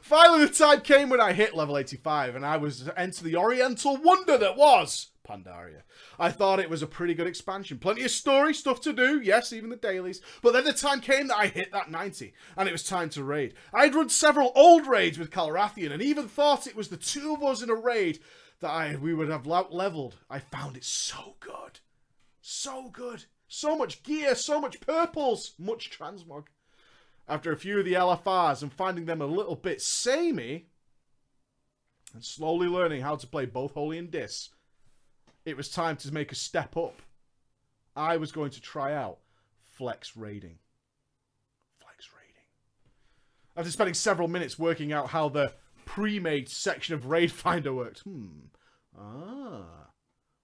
[0.02, 3.38] Finally, the time came when I hit level 85 and I was to enter the
[3.38, 5.84] oriental wonder that was Pandaria.
[6.20, 7.80] I thought it was a pretty good expansion.
[7.80, 10.22] Plenty of story, stuff to do, yes, even the dailies.
[10.42, 13.24] But then the time came that I hit that 90 and it was time to
[13.24, 13.54] raid.
[13.74, 17.44] I'd run several old raids with Calrathian and even thought it was the two of
[17.44, 18.20] us in a raid
[18.64, 20.16] that I we would have leveled.
[20.30, 21.80] I found it so good.
[22.42, 23.26] So good.
[23.48, 26.46] So much gear, so much purples, much transmog.
[27.28, 30.68] After a few of the LFRs and finding them a little bit samey,
[32.14, 34.52] and slowly learning how to play both Holy and Disc,
[35.46, 37.02] it was time to make a step up.
[37.96, 39.20] I was going to try out
[39.62, 40.58] Flex Raiding.
[41.76, 42.46] Flex Raiding.
[43.58, 45.54] After spending several minutes working out how the
[45.86, 48.28] pre-made section of Raid Finder worked, hmm,
[48.98, 49.90] Ah.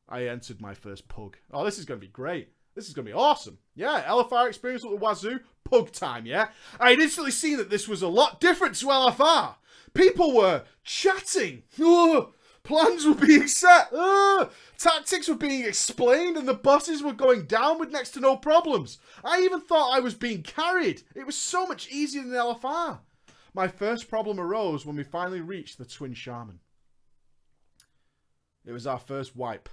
[0.08, 1.38] I entered my first pug.
[1.52, 2.49] Oh, this is going to be great.
[2.75, 3.60] This is going to be awesome.
[3.75, 5.39] Yeah, LFR experience with the Wazoo.
[5.63, 6.49] Pug time, yeah?
[6.80, 9.56] I had instantly seen that this was a lot different to LFR.
[9.93, 11.63] People were chatting.
[11.84, 12.34] Ugh.
[12.63, 13.89] Plans were being set.
[13.93, 14.52] Ugh.
[14.78, 18.97] Tactics were being explained and the bosses were going down with next to no problems.
[19.23, 21.04] I even thought I was being carried.
[21.15, 22.99] It was so much easier than LFR.
[23.53, 26.59] My first problem arose when we finally reached the Twin Shaman.
[28.65, 29.69] It was our first wipe.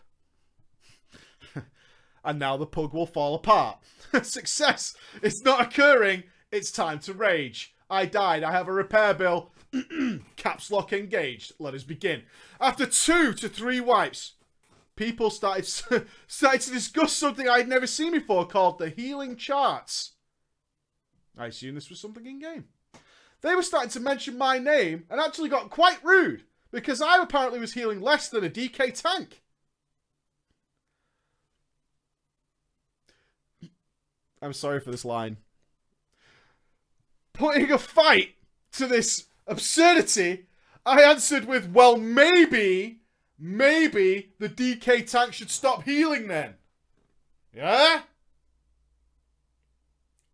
[2.25, 3.79] and now the pug will fall apart.
[4.23, 4.95] Success!
[5.23, 6.25] It's not occurring.
[6.51, 7.75] It's time to rage.
[7.91, 8.43] I died.
[8.43, 9.53] I have a repair bill.
[10.37, 11.53] Caps lock engaged.
[11.59, 12.23] Let us begin.
[12.61, 14.35] After two to three wipes,
[14.97, 15.67] people started
[16.27, 20.13] started to discuss something I'd never seen before called the healing charts.
[21.37, 22.65] I assume this was something in game.
[23.47, 27.61] They were starting to mention my name and actually got quite rude because I apparently
[27.61, 29.41] was healing less than a DK tank.
[34.43, 35.37] I'm sorry for this line.
[37.35, 38.31] Putting a fight
[38.73, 40.47] to this absurdity,
[40.85, 43.03] I answered with, well, maybe,
[43.39, 46.55] maybe the DK tank should stop healing then.
[47.55, 48.01] Yeah?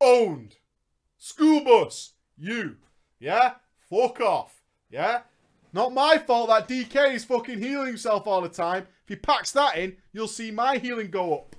[0.01, 0.57] Owned.
[1.18, 2.14] School bus.
[2.38, 2.77] You.
[3.23, 3.53] Yeah?
[3.89, 4.63] Fuck off.
[4.91, 5.21] Yeah?
[5.73, 8.89] Not my fault that DK is fucking healing himself all the time.
[9.05, 11.57] If he packs that in, you'll see my healing go up.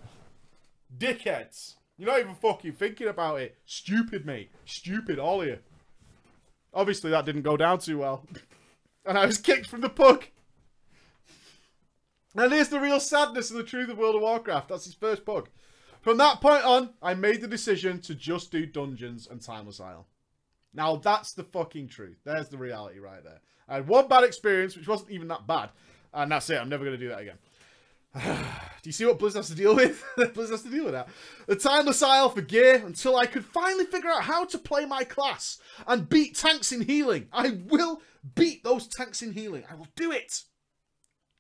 [0.95, 1.75] Dickheads.
[1.97, 3.57] You're not even fucking thinking about it.
[3.65, 4.51] Stupid, mate.
[4.65, 5.59] Stupid, all of you.
[6.73, 8.27] Obviously, that didn't go down too well.
[9.05, 10.25] and I was kicked from the pug.
[12.35, 14.67] And here's the real sadness and the truth of World of Warcraft.
[14.67, 15.47] That's his first pug.
[16.01, 20.07] From that point on, I made the decision to just do dungeons and Timeless Isle.
[20.73, 22.17] Now, that's the fucking truth.
[22.23, 23.41] There's the reality right there.
[23.67, 25.69] I had one bad experience, which wasn't even that bad.
[26.13, 26.59] And that's it.
[26.59, 27.37] I'm never going to do that again.
[28.15, 30.03] do you see what Blizz has to deal with?
[30.17, 31.09] Blizz has to deal with that.
[31.47, 35.03] The Timeless Isle for gear until I could finally figure out how to play my
[35.03, 37.27] class and beat tanks in healing.
[37.31, 38.01] I will
[38.35, 39.63] beat those tanks in healing.
[39.69, 40.43] I will do it.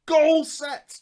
[0.05, 1.01] Goal set.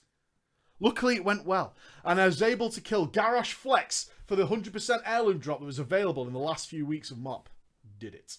[0.79, 5.01] Luckily, it went well, and I was able to kill Garrosh Flex for the 100%
[5.05, 7.49] heirloom drop that was available in the last few weeks of MOP.
[8.01, 8.37] Did it.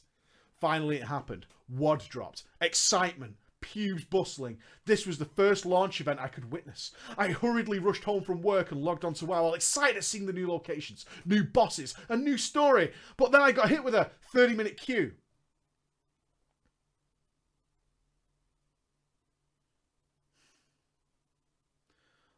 [0.61, 1.47] Finally, it happened.
[1.69, 2.43] WOD dropped.
[2.61, 3.37] Excitement.
[3.61, 4.59] Pubes bustling.
[4.87, 6.91] This was the first launch event I could witness.
[7.17, 10.49] I hurriedly rushed home from work and logged onto WoW, excited at seeing the new
[10.49, 12.91] locations, new bosses, a new story.
[13.17, 15.13] But then I got hit with a 30 minute queue.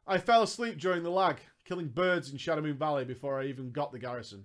[0.06, 3.92] I fell asleep during the lag, killing birds in Shadowmoon Valley before I even got
[3.92, 4.44] the garrison.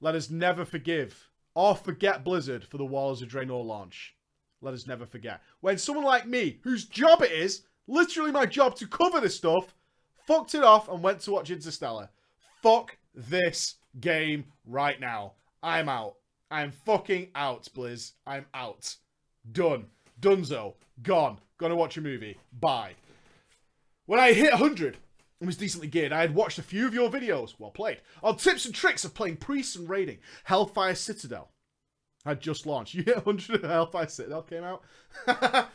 [0.00, 4.14] Let us never forgive or forget Blizzard for the Warlords of Draenor launch.
[4.60, 5.40] Let us never forget.
[5.60, 9.74] When someone like me, whose job it is, literally my job to cover this stuff,
[10.26, 12.10] fucked it off and went to watch Interstellar.
[12.62, 15.32] Fuck this game right now.
[15.62, 16.14] I'm out.
[16.50, 18.12] I'm fucking out, Blizz.
[18.26, 18.94] I'm out.
[19.50, 19.86] Done.
[20.20, 20.74] Dunzo.
[21.02, 21.38] Gone.
[21.58, 22.38] Gonna watch a movie.
[22.52, 22.92] Bye.
[24.06, 24.96] When I hit 100
[25.40, 28.36] and was decently geared, I had watched a few of your videos, well played, on
[28.36, 30.18] tips and tricks of playing priests and raiding.
[30.44, 31.52] Hellfire Citadel
[32.24, 32.94] I had just launched.
[32.98, 34.82] You hit 100 and Hellfire Citadel came out?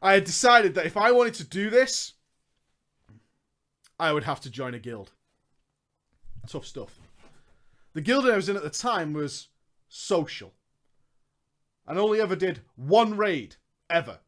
[0.00, 2.14] I had decided that if I wanted to do this,
[3.98, 5.10] I would have to join a guild.
[6.46, 7.00] Tough stuff.
[7.94, 9.48] The guild I was in at the time was
[9.88, 10.54] social.
[11.86, 13.56] And only ever did one raid,
[13.90, 14.20] ever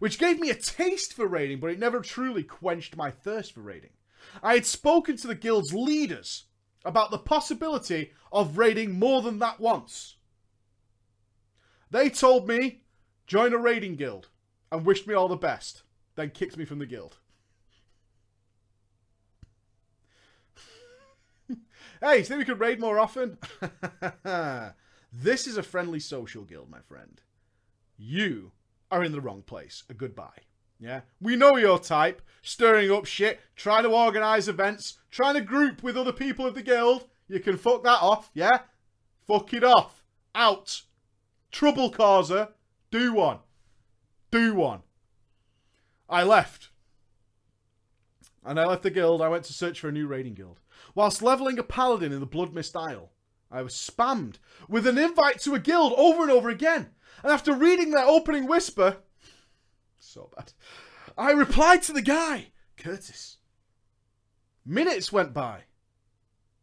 [0.00, 3.60] which gave me a taste for raiding, but it never truly quenched my thirst for
[3.60, 3.90] raiding.
[4.42, 6.46] I had spoken to the guild's leaders
[6.84, 10.16] about the possibility of raiding more than that once.
[11.90, 12.80] They told me,
[13.26, 14.28] join a raiding guild,
[14.72, 15.82] and wished me all the best,
[16.16, 17.18] then kicked me from the guild.
[22.00, 23.36] hey, you think we could raid more often?
[25.12, 27.20] this is a friendly social guild, my friend.
[27.98, 28.52] You
[28.90, 29.84] are in the wrong place.
[29.88, 30.42] A goodbye.
[30.78, 31.02] Yeah?
[31.20, 32.22] We know your type.
[32.42, 36.62] Stirring up shit, trying to organise events, trying to group with other people of the
[36.62, 37.06] guild.
[37.28, 38.60] You can fuck that off, yeah?
[39.26, 40.02] Fuck it off.
[40.34, 40.82] Out.
[41.52, 42.48] Trouble causer.
[42.90, 43.38] Do one.
[44.30, 44.80] Do one.
[46.08, 46.70] I left.
[48.44, 49.20] And I left the guild.
[49.20, 50.60] I went to search for a new raiding guild.
[50.94, 53.12] Whilst levelling a paladin in the Bloodmyst Isle,
[53.50, 54.36] I was spammed
[54.68, 56.90] with an invite to a guild over and over again.
[57.22, 58.98] And after reading their opening whisper,
[59.98, 60.52] so bad,
[61.18, 63.38] I replied to the guy, Curtis.
[64.64, 65.64] Minutes went by.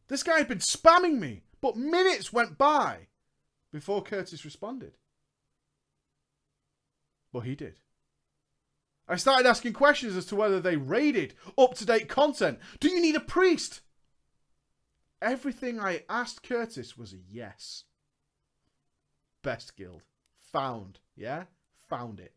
[0.08, 3.08] This guy had been spamming me, but minutes went by
[3.71, 4.97] before Curtis responded.
[7.34, 7.82] But he did.
[9.10, 12.60] I started asking questions as to whether they raided up to date content.
[12.80, 13.82] Do you need a priest?
[15.21, 17.84] Everything I asked Curtis was a yes.
[19.41, 20.03] Best guild.
[20.51, 20.99] Found.
[21.15, 21.45] Yeah?
[21.89, 22.34] Found it.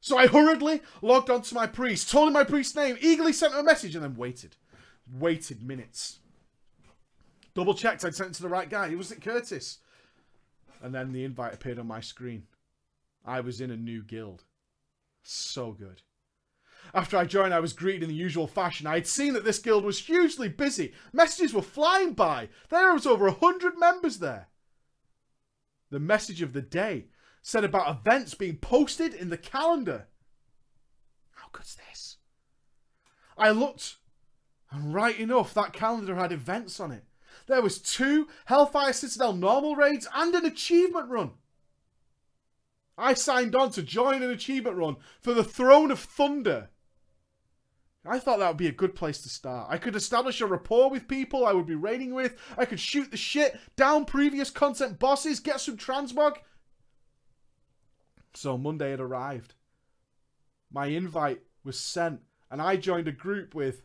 [0.00, 3.54] So I hurriedly logged on to my priest, told him my priest's name, eagerly sent
[3.54, 4.56] him a message, and then waited.
[5.10, 6.18] Waited minutes.
[7.54, 8.88] Double checked I'd sent it to the right guy.
[8.88, 9.78] It was it Curtis.
[10.82, 12.44] And then the invite appeared on my screen.
[13.24, 14.44] I was in a new guild.
[15.22, 16.02] So good.
[16.94, 18.86] After I joined, I was greeted in the usual fashion.
[18.86, 20.94] I had seen that this guild was hugely busy.
[21.12, 22.48] Messages were flying by.
[22.68, 24.46] There was over a hundred members there.
[25.90, 27.06] The message of the day
[27.42, 30.06] said about events being posted in the calendar.
[31.32, 32.18] How good's this?
[33.36, 33.96] I looked,
[34.70, 37.04] and right enough, that calendar had events on it.
[37.48, 41.32] There was two Hellfire Citadel normal raids and an achievement run.
[42.96, 46.70] I signed on to join an achievement run for the Throne of Thunder.
[48.06, 49.68] I thought that would be a good place to start.
[49.70, 52.36] I could establish a rapport with people I would be raiding with.
[52.58, 56.36] I could shoot the shit, down previous content bosses, get some transmog.
[58.34, 59.54] So Monday had arrived.
[60.70, 63.82] My invite was sent, and I joined a group with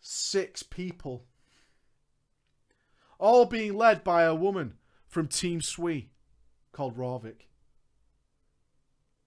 [0.00, 1.26] six people.
[3.18, 4.74] All being led by a woman
[5.06, 6.10] from Team Sui
[6.72, 7.42] called Ravik.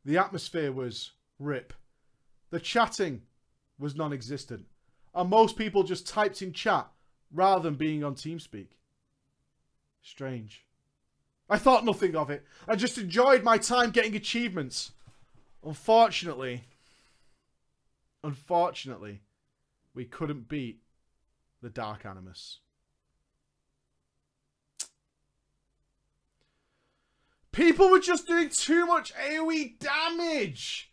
[0.04, 1.74] The atmosphere was rip.
[2.50, 3.22] The chatting
[3.84, 4.66] was non-existent.
[5.14, 6.88] And most people just typed in chat
[7.32, 8.68] rather than being on TeamSpeak.
[10.02, 10.66] Strange.
[11.50, 12.46] I thought nothing of it.
[12.68, 14.94] I just enjoyed my time getting achievements.
[15.64, 16.64] Unfortunately,
[18.24, 19.22] unfortunately,
[19.94, 20.80] we couldn't beat
[21.62, 22.60] the Dark Animus.
[27.52, 30.92] People were just doing too much AoE damage.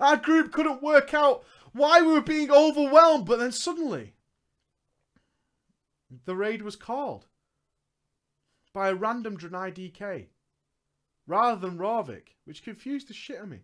[0.00, 4.14] Our group couldn't work out why we were being overwhelmed, but then suddenly
[6.24, 7.26] the raid was called
[8.72, 10.26] by a random Draenei DK
[11.26, 13.60] rather than Ravik, which confused the shit out of me.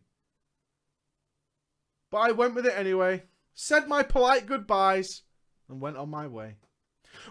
[2.11, 5.23] But I went with it anyway, said my polite goodbyes,
[5.69, 6.57] and went on my way.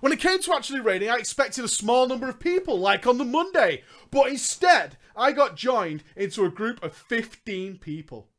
[0.01, 3.17] When it came to actually raiding, I expected a small number of people, like on
[3.17, 8.29] the Monday, but instead, I got joined into a group of 15 people.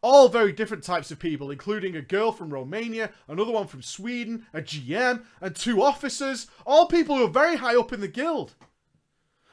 [0.00, 4.46] All very different types of people, including a girl from Romania, another one from Sweden,
[4.54, 8.54] a GM, and two officers, all people who are very high up in the guild.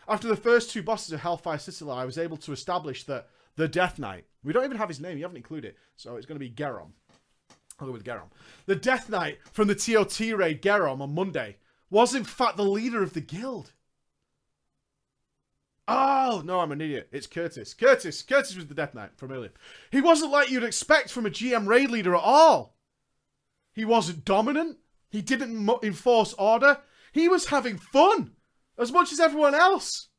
[0.07, 3.67] After the first two bosses of Hellfire Citadel, I was able to establish that the
[3.67, 6.39] Death Knight, we don't even have his name, you haven't included it, so it's going
[6.39, 6.91] to be Gerom.
[7.79, 8.29] I'll go with Gerom.
[8.67, 11.57] The Death Knight from the TOT raid Gerom on Monday
[11.89, 13.71] was in fact the leader of the guild.
[15.87, 17.09] Oh, no, I'm an idiot.
[17.11, 17.73] It's Curtis.
[17.73, 18.23] Curtis.
[18.23, 19.51] Curtis was the Death Knight from earlier.
[19.91, 22.75] He wasn't like you'd expect from a GM raid leader at all.
[23.71, 24.77] He wasn't dominant.
[25.09, 26.79] He didn't enforce order.
[27.11, 28.31] He was having fun
[28.77, 30.09] as much as everyone else.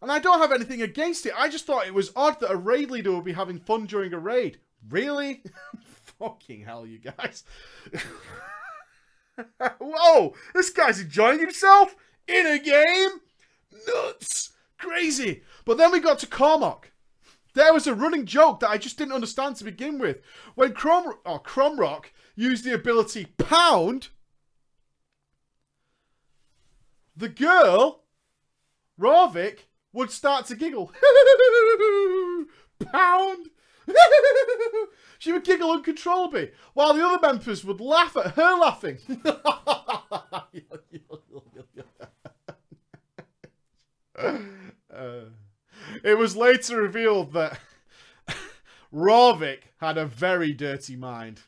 [0.00, 1.32] And I don't have anything against it.
[1.36, 4.12] I just thought it was odd that a raid leader would be having fun during
[4.12, 4.58] a raid.
[4.88, 5.42] Really?
[6.18, 7.44] Fucking hell, you guys.
[9.80, 10.34] Whoa!
[10.54, 11.94] This guy's enjoying himself
[12.26, 13.20] in a game?
[13.72, 15.42] Nuts, crazy.
[15.64, 16.86] But then we got to Kormrok.
[17.54, 20.18] There was a running joke that I just didn't understand to begin with.
[20.54, 24.08] When Crom or Kormrok used the ability Pound,
[27.16, 28.02] the girl,
[29.00, 29.60] Ravik,
[29.92, 30.92] would start to giggle.
[32.92, 33.48] Pound!
[35.18, 38.98] she would giggle uncontrollably, while the other members would laugh at her laughing.
[44.18, 45.26] Uh,
[46.02, 47.58] it was later revealed that
[48.94, 51.40] Ravik had a very dirty mind.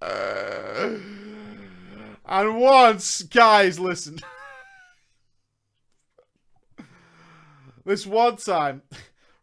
[0.00, 0.96] Uh,
[2.24, 4.18] and once, guys, listen.
[7.84, 8.82] this one time,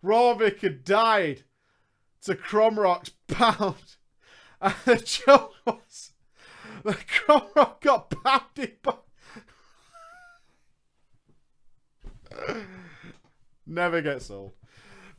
[0.04, 1.44] Ravik had died
[2.24, 3.76] to Kormrok's pound.
[4.60, 6.14] And the joke was
[6.84, 8.96] that Cromrock got pounded by
[13.68, 14.54] Never gets old.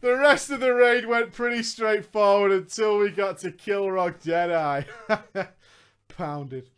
[0.01, 4.83] The rest of the raid went pretty straightforward until we got to Kilrogg Deadeye.
[6.09, 6.71] Pounded.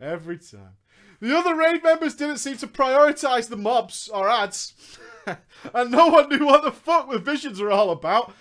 [0.00, 0.76] Every time.
[1.20, 4.74] The other raid members didn't seem to prioritise the mobs or ads.
[5.74, 8.32] and no one knew what the fuck the visions were all about.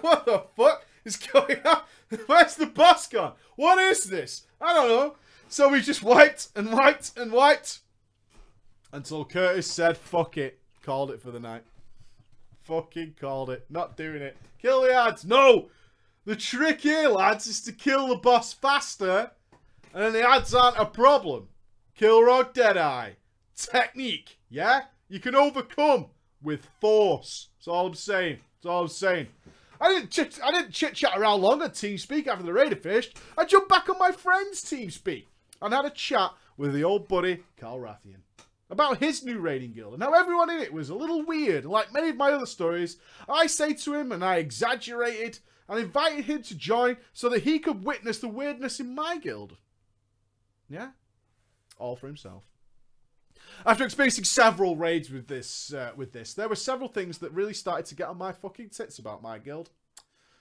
[0.00, 1.80] what the fuck is going on?
[2.26, 3.32] Where's the boss gone?
[3.56, 4.46] What is this?
[4.60, 5.16] I don't know.
[5.48, 7.80] So we just wiped and wiped and wiped.
[8.92, 10.58] Until Curtis said, fuck it.
[10.82, 11.64] Called it for the night.
[12.62, 13.66] Fucking called it.
[13.68, 14.36] Not doing it.
[14.60, 15.24] Kill the ads.
[15.24, 15.68] No!
[16.24, 19.30] The trick here, lads, is to kill the boss faster.
[19.94, 21.48] And then the ads aren't a problem.
[21.96, 23.12] Kill Kilrogg Deadeye.
[23.56, 24.38] Technique.
[24.50, 24.82] Yeah?
[25.08, 26.06] You can overcome
[26.42, 27.48] with force.
[27.58, 28.38] That's all I'm saying.
[28.56, 29.28] That's all I'm saying.
[29.80, 33.18] I didn't chit I didn't chit chat around long at TeamSpeak after the raider fished.
[33.36, 35.24] I jumped back on my friend's TeamSpeak
[35.60, 38.25] and had a chat with the old buddy Carl Rathian.
[38.70, 41.64] About his new raiding guild and how everyone in it was a little weird.
[41.64, 42.96] Like many of my other stories,
[43.28, 45.38] I say to him and I exaggerated
[45.68, 49.56] and invited him to join so that he could witness the weirdness in my guild.
[50.68, 50.90] Yeah?
[51.78, 52.44] All for himself.
[53.64, 57.54] After experiencing several raids with this, uh, with this, there were several things that really
[57.54, 59.70] started to get on my fucking tits about my guild.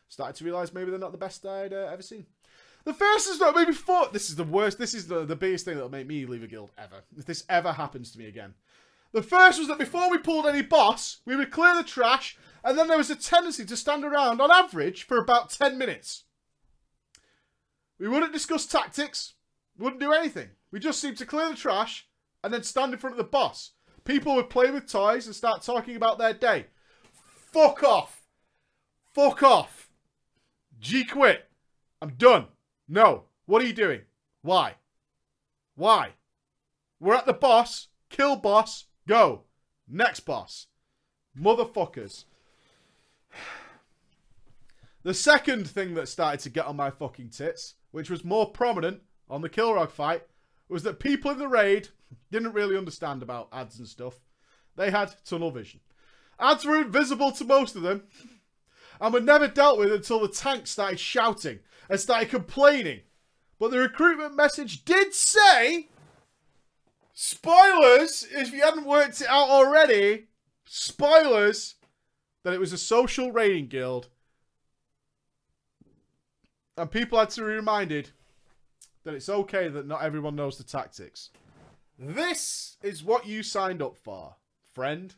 [0.07, 2.25] Started to realise maybe they're not the best I'd uh, ever seen.
[2.85, 4.07] The first is that maybe four.
[4.13, 4.77] This is the worst.
[4.77, 7.03] This is the, the biggest thing that'll make me leave a guild ever.
[7.17, 8.53] If this ever happens to me again.
[9.11, 12.77] The first was that before we pulled any boss, we would clear the trash, and
[12.77, 16.25] then there was a tendency to stand around, on average, for about 10 minutes.
[17.97, 19.35] We wouldn't discuss tactics,
[19.77, 20.49] wouldn't do anything.
[20.69, 22.07] We just seemed to clear the trash,
[22.43, 23.71] and then stand in front of the boss.
[24.03, 26.65] People would play with toys and start talking about their day.
[27.53, 28.21] Fuck off.
[29.13, 29.89] Fuck off.
[30.77, 31.49] G quit.
[32.01, 32.47] I'm done.
[32.87, 33.23] No.
[33.45, 34.01] What are you doing?
[34.41, 34.75] Why?
[35.75, 36.11] Why?
[36.99, 37.87] We're at the boss.
[38.09, 38.85] Kill boss.
[39.07, 39.43] Go.
[39.87, 40.67] Next boss.
[41.39, 42.25] Motherfuckers.
[45.03, 49.01] The second thing that started to get on my fucking tits, which was more prominent
[49.29, 50.23] on the Kilrogg fight,
[50.67, 51.89] was that people in the raid
[52.31, 54.19] didn't really understand about ads and stuff.
[54.75, 55.81] They had tunnel vision.
[56.39, 58.03] Ads were invisible to most of them
[58.99, 63.01] and were never dealt with until the tank started shouting and started complaining.
[63.59, 65.87] But the recruitment message did say,
[67.13, 70.27] spoilers, if you hadn't worked it out already,
[70.65, 71.75] spoilers,
[72.43, 74.09] that it was a social raiding guild.
[76.77, 78.09] And people had to be reminded
[79.03, 81.29] that it's okay that not everyone knows the tactics.
[81.97, 84.35] This is what you signed up for,
[84.73, 85.15] friend.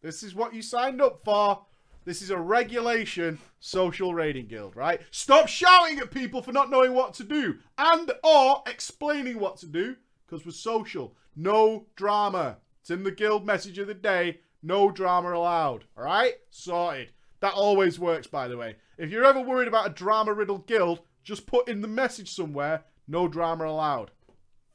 [0.00, 1.64] This is what you signed up for.
[2.04, 5.00] This is a regulation social raiding guild, right?
[5.12, 9.66] Stop shouting at people for not knowing what to do and or explaining what to
[9.66, 9.96] do
[10.26, 11.14] because we're social.
[11.36, 12.58] No drama.
[12.80, 14.40] It's in the guild message of the day.
[14.64, 15.84] No drama allowed.
[15.96, 16.34] All right?
[16.50, 17.12] Sorted.
[17.40, 18.76] That always works, by the way.
[18.98, 23.28] If you're ever worried about a drama-riddled guild, just put in the message somewhere, no
[23.28, 24.10] drama allowed.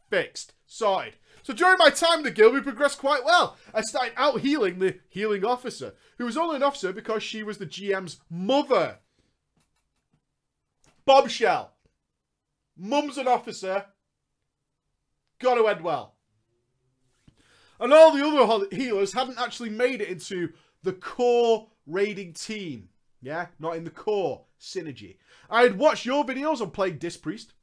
[0.09, 0.53] Fixed.
[0.65, 1.15] Sorted.
[1.47, 3.55] So during my time in the guild, we progressed quite well.
[3.73, 7.57] I started out healing the healing officer, who was only an officer because she was
[7.57, 8.97] the GM's mother.
[11.05, 11.71] Bombshell.
[12.75, 13.85] Mum's an officer.
[15.39, 16.15] Gotta end well.
[17.79, 20.51] And all the other healers hadn't actually made it into
[20.83, 22.89] the core raiding team.
[23.21, 25.15] Yeah, not in the core synergy.
[25.49, 27.53] I had watched your videos on playing Disc Priest.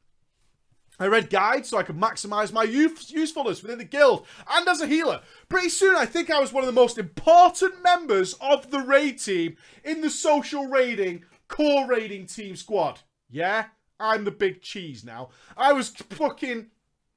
[0.99, 4.87] I read guides so I could maximize my usefulness within the guild and as a
[4.87, 5.23] healer.
[5.49, 9.19] Pretty soon, I think I was one of the most important members of the raid
[9.19, 13.01] team in the social raiding, core raiding team squad.
[13.29, 13.67] Yeah,
[13.99, 15.31] I'm the big cheese now.
[15.57, 16.67] I was fucking,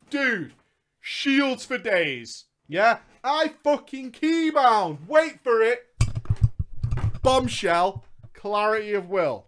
[0.10, 0.54] dude,
[1.00, 2.46] shields for days.
[2.68, 5.08] Yeah, I fucking keybound.
[5.08, 5.86] Wait for it.
[7.22, 8.04] Bombshell,
[8.34, 9.46] clarity of will.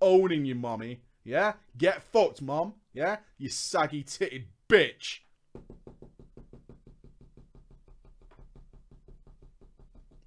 [0.00, 1.00] Owning you, mommy.
[1.28, 1.52] Yeah?
[1.76, 2.72] Get fucked, mom.
[2.94, 3.18] Yeah?
[3.36, 5.18] You saggy titted bitch.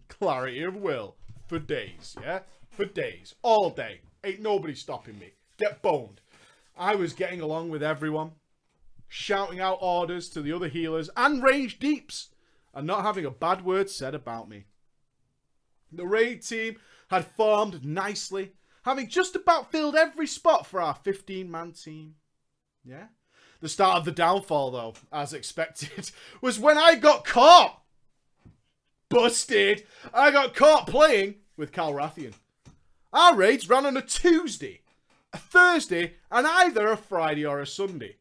[0.07, 1.15] Clarity of will.
[1.47, 2.41] For days, yeah?
[2.69, 3.33] For days.
[3.41, 4.01] All day.
[4.23, 5.31] Ain't nobody stopping me.
[5.57, 6.21] Get boned.
[6.77, 8.33] I was getting along with everyone.
[9.07, 12.29] Shouting out orders to the other healers and range deeps.
[12.75, 14.65] And not having a bad word said about me.
[15.91, 16.75] The raid team
[17.09, 18.51] had formed nicely
[18.83, 22.15] having just about filled every spot for our 15-man team.
[22.83, 23.07] Yeah?
[23.59, 26.11] The start of the downfall, though, as expected,
[26.41, 27.81] was when I got caught.
[29.09, 29.85] Busted.
[30.13, 32.33] I got caught playing with Calrathian.
[33.13, 34.81] Our raids ran on a Tuesday,
[35.33, 38.15] a Thursday, and either a Friday or a Sunday.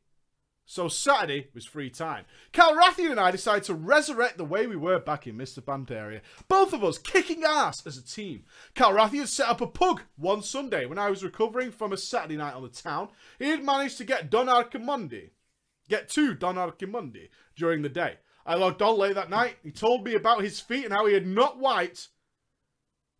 [0.71, 2.27] So Saturday was free time.
[2.53, 5.61] Calrathian and I decided to resurrect the way we were back in Mr.
[5.61, 6.21] Pandaria.
[6.47, 8.45] Both of us kicking ass as a team.
[8.77, 12.55] Calrathian set up a pug one Sunday when I was recovering from a Saturday night
[12.55, 13.09] on the town.
[13.41, 15.31] He had managed to get Don Archimonde,
[15.89, 18.19] get to Don Archimonde during the day.
[18.47, 19.57] I logged on late that night.
[19.65, 22.11] He told me about his feat and how he had not wiped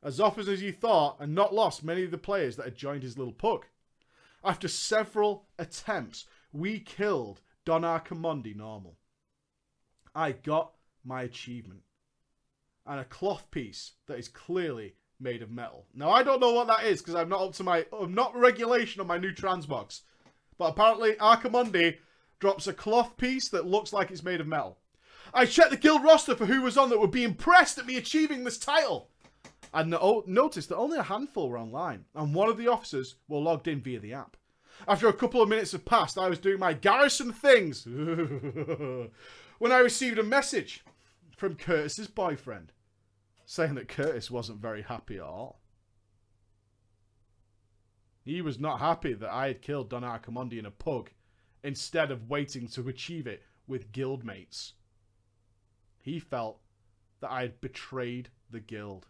[0.05, 3.03] as often as he thought and not lost many of the players that had joined
[3.03, 3.67] his little pug.
[4.45, 8.97] After several attempts, we killed Don Archimonde normal.
[10.15, 10.73] I got
[11.05, 11.83] my achievement.
[12.87, 15.87] And a cloth piece that is clearly made of metal.
[15.95, 17.87] Now, I don't know what that is because I'm not up to my...
[17.93, 20.01] I'm not regulation on my new transbox.
[20.59, 21.99] But apparently, Archimonde
[22.39, 24.79] drops a cloth piece that looks like it's made of metal.
[25.33, 27.97] I checked the guild roster for who was on that would be impressed at me
[27.97, 29.11] achieving this title.
[29.73, 29.97] And
[30.27, 33.81] noticed that only a handful were online, and one of the officers were logged in
[33.81, 34.37] via the app.
[34.89, 37.87] After a couple of minutes had passed, I was doing my garrison things
[39.59, 40.85] when I received a message
[41.37, 42.73] from Curtis's boyfriend
[43.45, 45.61] saying that Curtis wasn't very happy at all.
[48.23, 51.11] He was not happy that I had killed Don Archimonde in a pug
[51.65, 54.73] instead of waiting to achieve it with guildmates.
[56.01, 56.61] He felt
[57.21, 59.07] that I had betrayed the guild.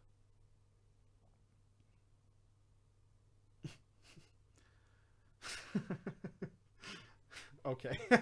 [7.67, 7.99] okay.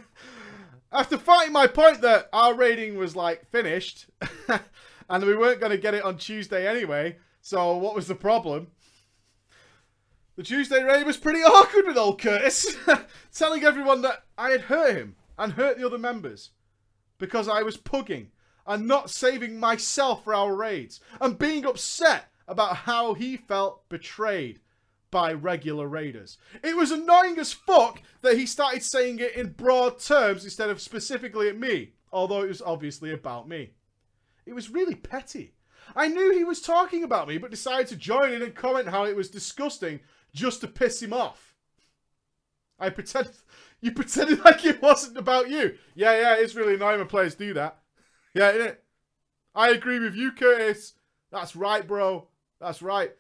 [0.93, 4.07] After fighting my point that our raiding was like finished
[5.11, 8.69] and we weren't going to get it on Tuesday anyway, so what was the problem?
[10.37, 12.77] The Tuesday raid was pretty awkward with old Curtis,
[13.35, 16.51] telling everyone that I had hurt him and hurt the other members
[17.19, 18.29] because I was pugging
[18.67, 24.61] and not saving myself for our raids and being upset about how he felt betrayed
[25.11, 26.39] by regular raiders.
[26.63, 30.81] It was annoying as fuck that he started saying it in broad terms instead of
[30.81, 33.73] specifically at me, although it was obviously about me.
[34.47, 35.55] It was really petty.
[35.97, 39.05] I knew he was talking about me, but decided to join in and comment how
[39.05, 40.01] it was disgusting
[40.35, 41.55] just to piss him off.
[42.79, 43.31] I pretend
[43.81, 45.77] you pretended like it wasn't about you.
[45.95, 47.79] Yeah, yeah, it's really annoying when players do that.
[48.35, 48.73] Yeah?
[49.55, 50.95] I agree with you, Curtis.
[51.31, 52.29] That's right, bro.
[52.61, 53.13] That's right.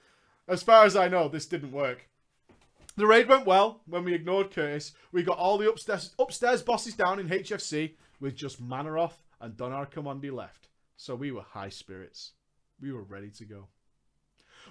[0.49, 2.09] As far as I know, this didn't work.
[2.96, 4.92] The raid went well when we ignored Curtis.
[5.12, 9.72] We got all the upstairs upstairs bosses down in HFC with just Mannoroth and Don
[9.72, 10.68] Archimonde left.
[10.96, 12.32] So we were high spirits.
[12.80, 13.68] We were ready to go.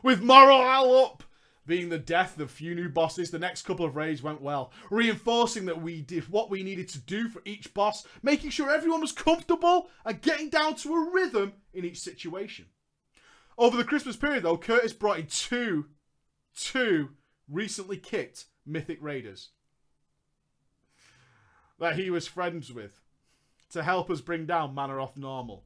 [0.01, 1.23] With morale up,
[1.67, 5.65] being the death of few new bosses, the next couple of raids went well, reinforcing
[5.65, 9.11] that we did what we needed to do for each boss, making sure everyone was
[9.11, 12.65] comfortable and getting down to a rhythm in each situation.
[13.57, 15.87] Over the Christmas period, though, Curtis brought in two,
[16.55, 17.09] two
[17.49, 19.49] recently kicked Mythic Raiders
[21.79, 23.01] that he was friends with
[23.69, 25.63] to help us bring down Mannoroth normal.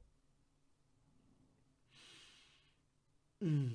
[3.43, 3.71] Mm.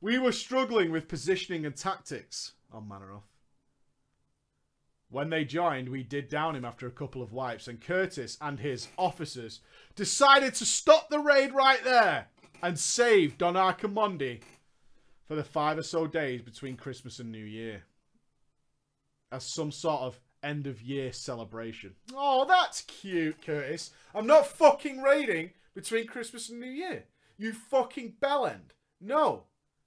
[0.00, 3.29] We were struggling with positioning and tactics on Mannoroth.
[5.10, 8.60] When they joined, we did down him after a couple of wipes, and Curtis and
[8.60, 9.60] his officers
[9.96, 12.28] decided to stop the raid right there
[12.62, 14.40] and save Don Archimonde
[15.26, 17.82] for the five or so days between Christmas and New Year
[19.32, 21.94] as some sort of end of year celebration.
[22.14, 23.90] Oh, that's cute, Curtis.
[24.14, 27.04] I'm not fucking raiding between Christmas and New Year.
[27.36, 28.72] You fucking bellend.
[29.00, 29.44] No,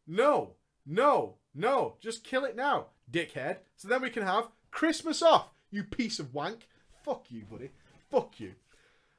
[0.08, 0.56] no,
[0.86, 1.96] no, no.
[2.02, 3.58] Just kill it now, dickhead.
[3.78, 6.68] So then we can have Christmas off, you piece of wank.
[7.06, 7.70] Fuck you, buddy.
[8.10, 8.54] Fuck you.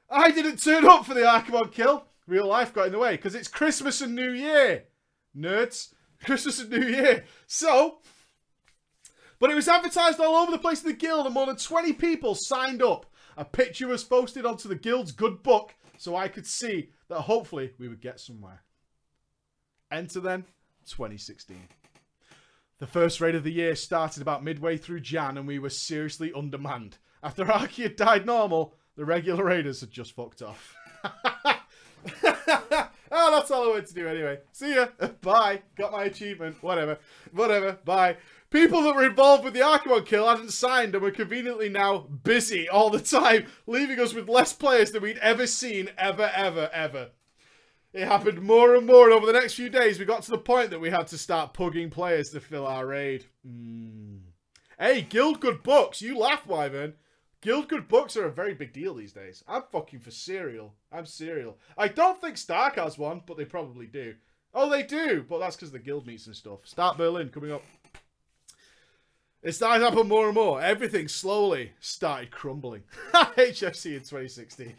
[0.09, 2.05] I didn't turn up for the Archimonde kill.
[2.27, 4.83] Real life got in the way because it's Christmas and New Year.
[5.35, 5.93] Nerds.
[6.25, 7.23] Christmas and New Year.
[7.47, 7.99] So,
[9.39, 11.93] but it was advertised all over the place in the guild and more than 20
[11.93, 13.05] people signed up.
[13.37, 17.71] A picture was posted onto the guild's good book so I could see that hopefully
[17.79, 18.63] we would get somewhere.
[19.91, 20.45] Enter then
[20.85, 21.57] 2016.
[22.77, 26.33] The first raid of the year started about midway through Jan and we were seriously
[26.35, 26.97] undermanned.
[27.23, 30.75] After Arky had died normal, the regular raiders had just fucked off.
[31.03, 31.61] oh,
[33.09, 34.39] that's all I wanted to do anyway.
[34.51, 34.87] See ya.
[35.21, 35.61] Bye.
[35.77, 36.61] Got my achievement.
[36.61, 36.99] Whatever.
[37.31, 37.79] Whatever.
[37.85, 38.17] Bye.
[38.49, 42.67] People that were involved with the Archimonde kill hadn't signed and were conveniently now busy
[42.67, 47.09] all the time, leaving us with less players than we'd ever seen, ever, ever, ever.
[47.95, 50.37] It happened more and more, and over the next few days, we got to the
[50.37, 53.23] point that we had to start pugging players to fill our raid.
[53.47, 54.19] Mm.
[54.77, 56.95] Hey, Guild Good Books, you laugh, Wyvern.
[57.39, 59.45] Guild Good Books are a very big deal these days.
[59.47, 60.73] I'm fucking for cereal.
[60.91, 61.57] I'm cereal.
[61.77, 64.15] I don't think Stark has one, but they probably do.
[64.53, 66.67] Oh, they do, but that's because the guild meets and stuff.
[66.67, 67.63] Start Berlin coming up.
[69.41, 70.61] It started happening more and more.
[70.61, 72.83] Everything slowly started crumbling.
[73.13, 74.75] HFC in 2016.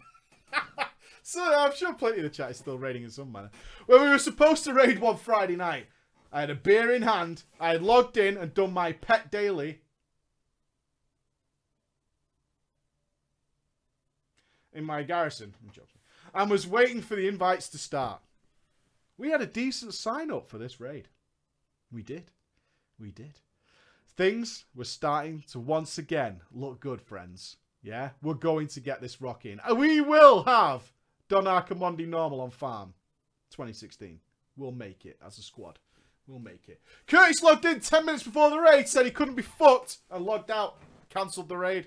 [1.29, 3.51] So I'm sure plenty of the chat is still raiding in some manner.
[3.87, 5.89] When we were supposed to raid one Friday night,
[6.33, 7.43] I had a beer in hand.
[7.59, 9.81] I had logged in and done my pet daily.
[14.73, 15.57] In my garrison.
[15.61, 15.99] I'm joking.
[16.33, 18.21] And was waiting for the invites to start.
[19.19, 21.09] We had a decent sign up for this raid.
[21.91, 22.31] We did.
[23.01, 23.41] We did.
[24.17, 27.57] Things were starting to once again look good, friends.
[27.83, 29.61] Yeah, we're going to get this rock in.
[29.77, 30.93] We will have
[31.29, 32.95] Don Archimonde normal on farm.
[33.51, 34.21] 2016.
[34.57, 35.79] We'll make it as a squad.
[36.27, 36.81] We'll make it.
[37.07, 40.51] Curtis logged in 10 minutes before the raid, said he couldn't be fucked, and logged
[40.51, 40.77] out.
[41.11, 41.87] Cancelled the raid.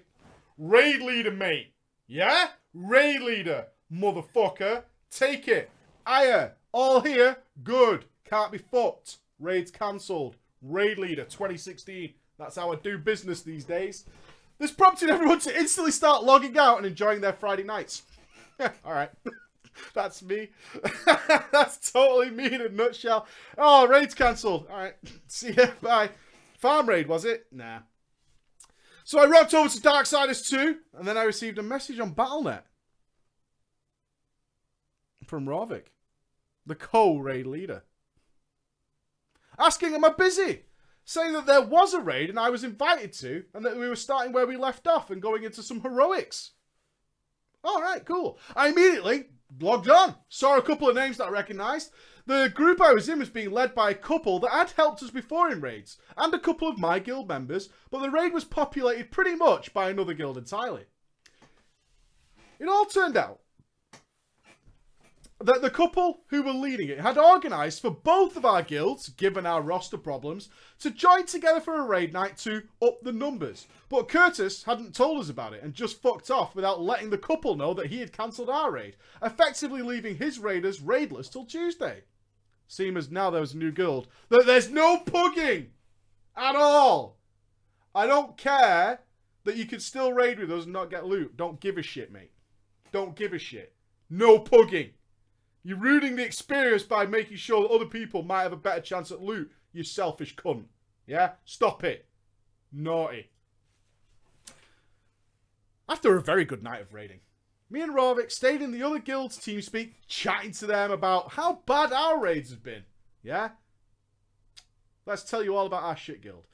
[0.58, 1.74] Raid leader, mate.
[2.08, 2.50] Yeah?
[2.74, 3.68] Raid leader.
[3.92, 4.84] Motherfucker.
[5.12, 5.70] Take it.
[6.06, 6.52] Aya.
[6.72, 7.38] All here.
[7.64, 8.06] Good.
[8.26, 9.18] Can't be fucked.
[9.40, 10.36] Raid's cancelled.
[10.62, 12.14] Raid Leader 2016.
[12.38, 14.06] That's how I do business these days.
[14.60, 18.04] This prompted everyone to instantly start logging out and enjoying their Friday nights.
[18.86, 19.12] Alright.
[19.94, 20.50] That's me.
[21.52, 23.28] That's totally me in a nutshell.
[23.58, 24.68] Oh, raid's cancelled.
[24.70, 24.96] Alright.
[25.28, 25.68] See ya.
[25.82, 26.10] Bye.
[26.58, 27.48] Farm raid, was it?
[27.52, 27.80] Nah.
[29.04, 32.66] So I rocked over to Darksiders 2, and then I received a message on Battle.net
[35.26, 35.86] from Rovik,
[36.66, 37.84] the co-raid leader,
[39.58, 40.64] asking am I busy?
[41.06, 43.96] Saying that there was a raid and I was invited to, and that we were
[43.96, 46.52] starting where we left off and going into some heroics.
[47.64, 48.40] All right, cool.
[48.56, 49.26] I immediately
[49.60, 51.92] logged on, saw a couple of names that I recognised.
[52.26, 55.10] The group I was in was being led by a couple that had helped us
[55.10, 59.12] before in raids, and a couple of my guild members, but the raid was populated
[59.12, 60.86] pretty much by another guild entirely.
[62.60, 63.40] It all turned out
[65.42, 69.46] that the couple who were leading it had organised for both of our guilds, given
[69.46, 73.66] our roster problems, to join together for a raid night to up the numbers.
[73.88, 77.56] But Curtis hadn't told us about it and just fucked off without letting the couple
[77.56, 82.04] know that he had cancelled our raid, effectively leaving his raiders raidless till Tuesday.
[82.68, 85.68] Seeing as now there was a new guild, that there's no pugging
[86.36, 87.18] at all.
[87.96, 89.00] I don't care
[89.46, 91.38] that you can still raid with us and not get loot.
[91.38, 92.32] Don't give a shit, mate.
[92.92, 93.74] Don't give a shit.
[94.10, 94.92] No pugging.
[95.70, 99.12] You're ruining the experience by making sure that other people might have a better chance
[99.12, 100.64] at loot, you selfish cunt.
[101.06, 101.34] Yeah?
[101.46, 102.08] Stop it.
[102.72, 103.30] Naughty.
[105.88, 107.20] After a very good night of raiding,
[107.70, 111.62] me and Rovik stayed in the other guild's team speak, chatting to them about how
[111.68, 112.86] bad our raids have been.
[113.22, 113.50] Yeah?
[115.06, 116.48] Let's tell you all about our shit guild.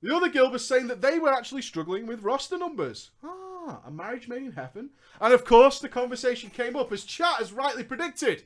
[0.00, 3.10] The other guild was saying that they were actually struggling with roster numbers.
[3.24, 4.90] Ah, Ah, a marriage made in heaven.
[5.20, 8.44] And of course, the conversation came up as chat has rightly predicted.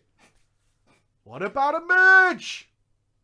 [1.24, 2.70] What about a merge?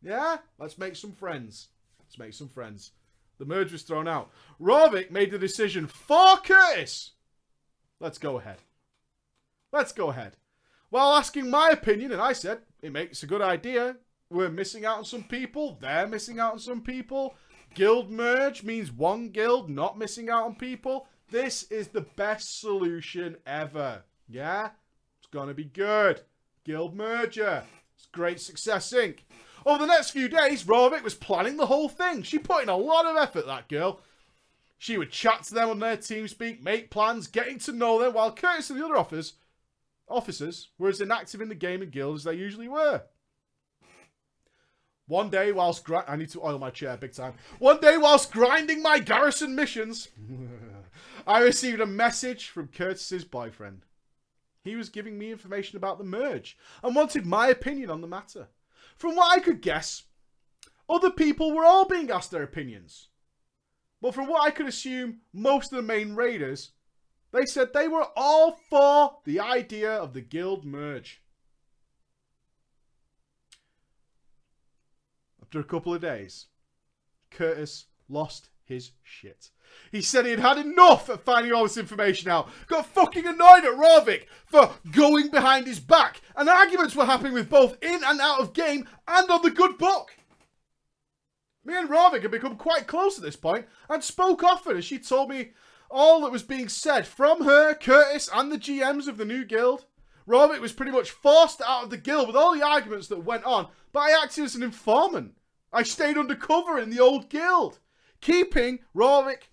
[0.02, 0.38] Yeah?
[0.58, 1.68] Let's make some friends.
[2.00, 2.92] Let's make some friends.
[3.38, 4.30] The merge was thrown out.
[4.60, 7.12] Rovik made the decision for Curtis.
[8.00, 8.58] Let's go ahead.
[9.72, 10.36] Let's go ahead.
[10.90, 13.96] While asking my opinion, and I said, it makes a good idea.
[14.30, 15.78] We're missing out on some people.
[15.80, 17.36] They're missing out on some people.
[17.74, 21.08] Guild merge means one guild not missing out on people.
[21.30, 24.04] This is the best solution ever.
[24.28, 24.70] Yeah?
[25.18, 26.20] It's going to be good.
[26.64, 27.64] Guild merger.
[27.96, 29.18] It's great success Inc.
[29.66, 32.22] Over the next few days, Rovik was planning the whole thing.
[32.22, 34.00] She put in a lot of effort, that girl.
[34.76, 38.12] She would chat to them on their team speak, make plans, getting to know them,
[38.12, 39.34] while Curtis and the other officers,
[40.08, 43.02] officers were as inactive in the game and guild as they usually were.
[45.06, 47.34] One day, whilst I need to oil my chair big time.
[47.58, 50.08] One day, whilst grinding my garrison missions,
[51.26, 53.82] I received a message from Curtis's boyfriend.
[54.62, 58.48] He was giving me information about the merge and wanted my opinion on the matter.
[58.96, 60.04] From what I could guess,
[60.88, 63.08] other people were all being asked their opinions.
[64.02, 66.72] But from what I could assume, most of the main raiders,
[67.32, 71.22] they said they were all for the idea of the guild merge.
[75.40, 76.46] After a couple of days,
[77.30, 79.50] Curtis lost his shit.
[79.92, 82.48] He said he had had enough of finding all this information out.
[82.66, 86.20] Got fucking annoyed at Rovik for going behind his back.
[86.36, 89.78] And arguments were happening with both in and out of game and on the good
[89.78, 90.16] book.
[91.64, 94.98] Me and Rovik had become quite close at this point and spoke often as she
[94.98, 95.52] told me
[95.90, 99.86] all that was being said from her, Curtis, and the GMs of the new guild.
[100.26, 103.44] Rovik was pretty much forced out of the guild with all the arguments that went
[103.44, 105.36] on, but I acted as an informant.
[105.72, 107.78] I stayed undercover in the old guild,
[108.20, 109.48] keeping Rovik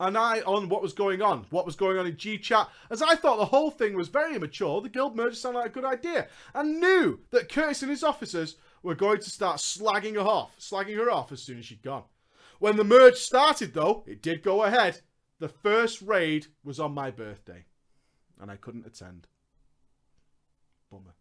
[0.00, 3.14] and eye on what was going on, what was going on in G-Chat, as I
[3.14, 6.26] thought the whole thing was very immature, the guild merger sounded like a good idea,
[6.54, 10.96] and knew that Curtis and his officers were going to start slagging her off, slagging
[10.96, 12.04] her off as soon as she'd gone.
[12.58, 15.02] When the merge started, though, it did go ahead.
[15.38, 17.66] The first raid was on my birthday,
[18.40, 19.28] and I couldn't attend.
[20.90, 21.14] Bummer.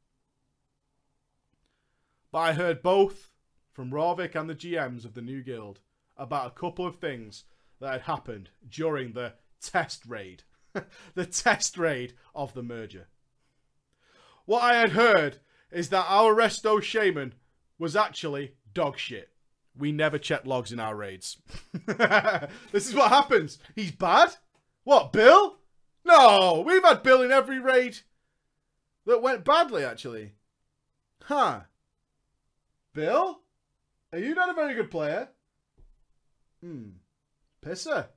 [2.31, 3.29] But I heard both
[3.73, 5.79] from Rovik and the GMs of the new guild
[6.15, 7.43] about a couple of things
[7.79, 10.43] that had happened during the test raid.
[11.15, 13.07] the test raid of the merger.
[14.45, 15.37] What I had heard
[15.71, 17.33] is that our resto shaman
[17.77, 19.29] was actually dog shit.
[19.77, 21.37] We never check logs in our raids.
[21.85, 23.59] this is what happens.
[23.75, 24.35] He's bad?
[24.83, 25.57] What, Bill?
[26.03, 27.99] No, we've had Bill in every raid
[29.05, 30.33] that went badly, actually.
[31.23, 31.61] Huh.
[32.93, 33.41] Bill?
[34.11, 35.29] Are you not a very good player?
[36.61, 36.89] Hmm.
[37.61, 38.07] Pisser.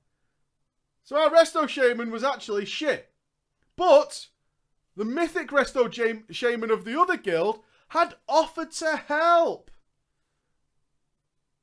[1.04, 3.10] So our Resto Shaman was actually shit.
[3.76, 4.28] But
[4.96, 5.90] the mythic Resto
[6.30, 9.70] Shaman of the other guild had offered to help.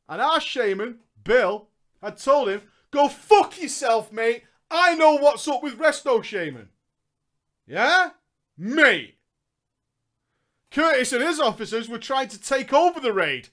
[0.08, 1.70] And our shaman, Bill,
[2.02, 4.44] had told him, Go fuck yourself, mate.
[4.72, 6.70] I know what's up with Resto Shaman.
[7.68, 8.12] Yeah?
[8.58, 9.18] Mate.
[10.72, 13.50] Curtis and his officers were trying to take over the raid,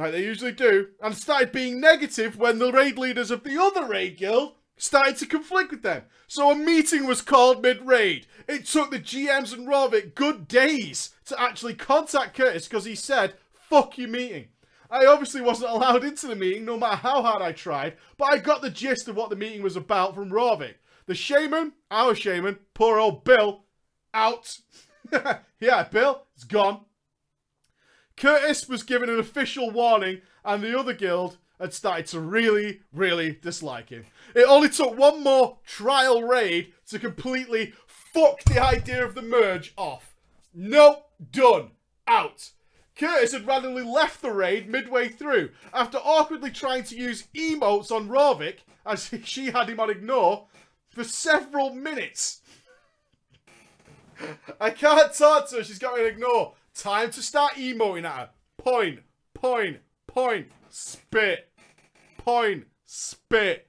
[0.00, 3.86] like they usually do, and started being negative when the raid leaders of the other
[3.86, 6.04] raid guild started to conflict with them.
[6.26, 8.26] So a meeting was called mid-raid.
[8.48, 13.34] It took the GMs and Rovik good days to actually contact Curtis because he said,
[13.52, 14.48] fuck your meeting.
[14.90, 18.38] I obviously wasn't allowed into the meeting no matter how hard I tried, but I
[18.38, 20.74] got the gist of what the meeting was about from Rovik.
[21.06, 23.64] The shaman, our shaman, poor old Bill,
[24.12, 24.58] out.
[25.60, 26.84] yeah, Bill, it's gone.
[28.20, 33.38] Curtis was given an official warning, and the other guild had started to really, really
[33.40, 34.04] dislike him.
[34.34, 39.72] It only took one more trial raid to completely fuck the idea of the merge
[39.76, 40.14] off.
[40.52, 41.70] Nope, done.
[42.06, 42.50] Out.
[42.94, 48.10] Curtis had randomly left the raid midway through after awkwardly trying to use emotes on
[48.10, 50.48] Rovik, as she had him on ignore,
[50.90, 52.42] for several minutes.
[54.60, 56.54] I can't talk to her, she's got me on ignore.
[56.80, 58.30] Time to start emoting at her.
[58.56, 59.00] Point,
[59.34, 61.52] point, point, spit.
[62.16, 63.68] Point, spit.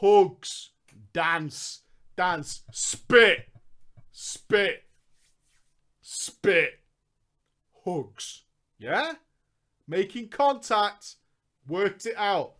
[0.00, 0.70] Hugs,
[1.12, 1.82] dance,
[2.16, 3.50] dance, spit,
[4.10, 4.84] spit,
[6.00, 6.80] spit,
[7.84, 8.44] hugs.
[8.78, 9.12] Yeah?
[9.86, 11.16] Making contact.
[11.68, 12.54] Worked it out.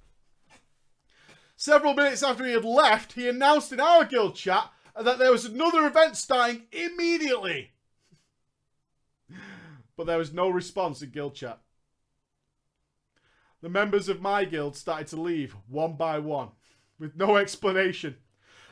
[1.57, 5.47] Several minutes after he had left, he announced in our guild chat that there was
[5.47, 7.71] another event starting immediately.
[9.97, 11.61] But there was no response in guild chat.
[13.63, 16.49] The members of my guild started to leave one by one
[16.99, 18.17] with no explanation,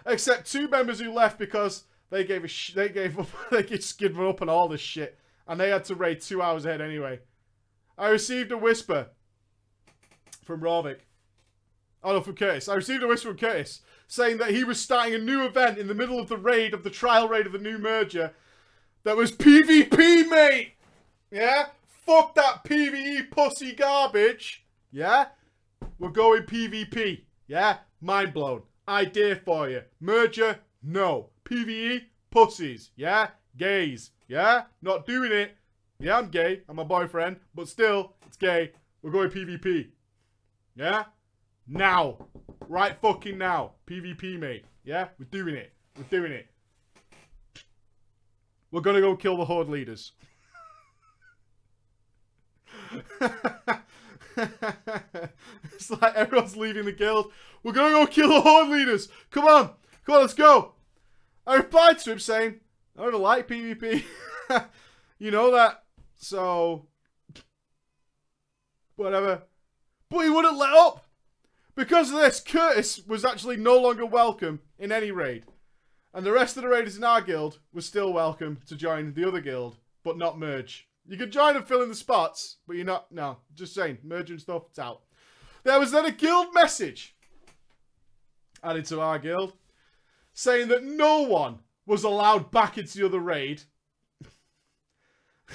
[0.04, 4.26] except two members who left because they gave a they gave up they just given
[4.26, 7.20] up on all this shit and they had to raid two hours ahead anyway.
[7.96, 9.08] I received a whisper
[10.44, 11.00] from Rovik.
[12.04, 12.68] Oh no, from Curtis.
[12.68, 15.86] I received a whisper from Curtis saying that he was starting a new event in
[15.86, 18.32] the middle of the raid of the trial raid of the new merger
[19.04, 20.74] that was PvP, mate!
[21.32, 21.64] Yeah?
[21.88, 24.64] Fuck that PvE pussy garbage.
[24.92, 25.26] Yeah?
[25.98, 27.22] We're going PvP.
[27.46, 27.78] Yeah?
[28.02, 28.62] Mind blown.
[28.86, 29.82] Idea for you.
[29.98, 30.58] Merger?
[30.82, 31.30] No.
[31.44, 32.02] PvE?
[32.30, 32.90] Pussies.
[32.96, 33.28] Yeah?
[33.56, 34.10] Gays.
[34.28, 34.64] Yeah?
[34.82, 35.56] Not doing it.
[35.98, 36.60] Yeah, I'm gay.
[36.68, 37.36] I'm a boyfriend.
[37.54, 38.72] But still, it's gay.
[39.02, 39.88] We're going PvP.
[40.76, 41.04] Yeah?
[41.66, 42.18] Now.
[42.68, 43.72] Right fucking now.
[43.86, 44.66] PvP, mate.
[44.84, 45.08] Yeah?
[45.18, 45.72] We're doing it.
[45.96, 46.46] We're doing it.
[48.70, 50.12] We're gonna go kill the Horde leaders.
[54.36, 57.32] it's like everyone's leaving the guild.
[57.62, 59.09] We're gonna go kill the Horde leaders.
[59.30, 59.70] Come on.
[60.05, 60.72] Come on, let's go.
[61.47, 62.61] I replied to him saying,
[62.99, 64.05] I don't like PvP.
[65.18, 65.84] you know that.
[66.16, 66.86] So,
[68.97, 69.43] whatever.
[70.09, 71.07] But he wouldn't let up.
[71.74, 75.45] Because of this, Curtis was actually no longer welcome in any raid.
[76.12, 79.26] And the rest of the raiders in our guild were still welcome to join the
[79.26, 80.86] other guild, but not merge.
[81.07, 84.38] You can join and fill in the spots, but you're not, no, just saying, merging
[84.38, 85.03] stuff, it's out.
[85.64, 87.16] There was then a guild message
[88.62, 89.55] added to our guild
[90.32, 93.62] saying that no one was allowed back into the other raid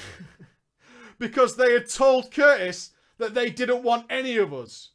[1.19, 4.91] because they had told Curtis that they didn't want any of us.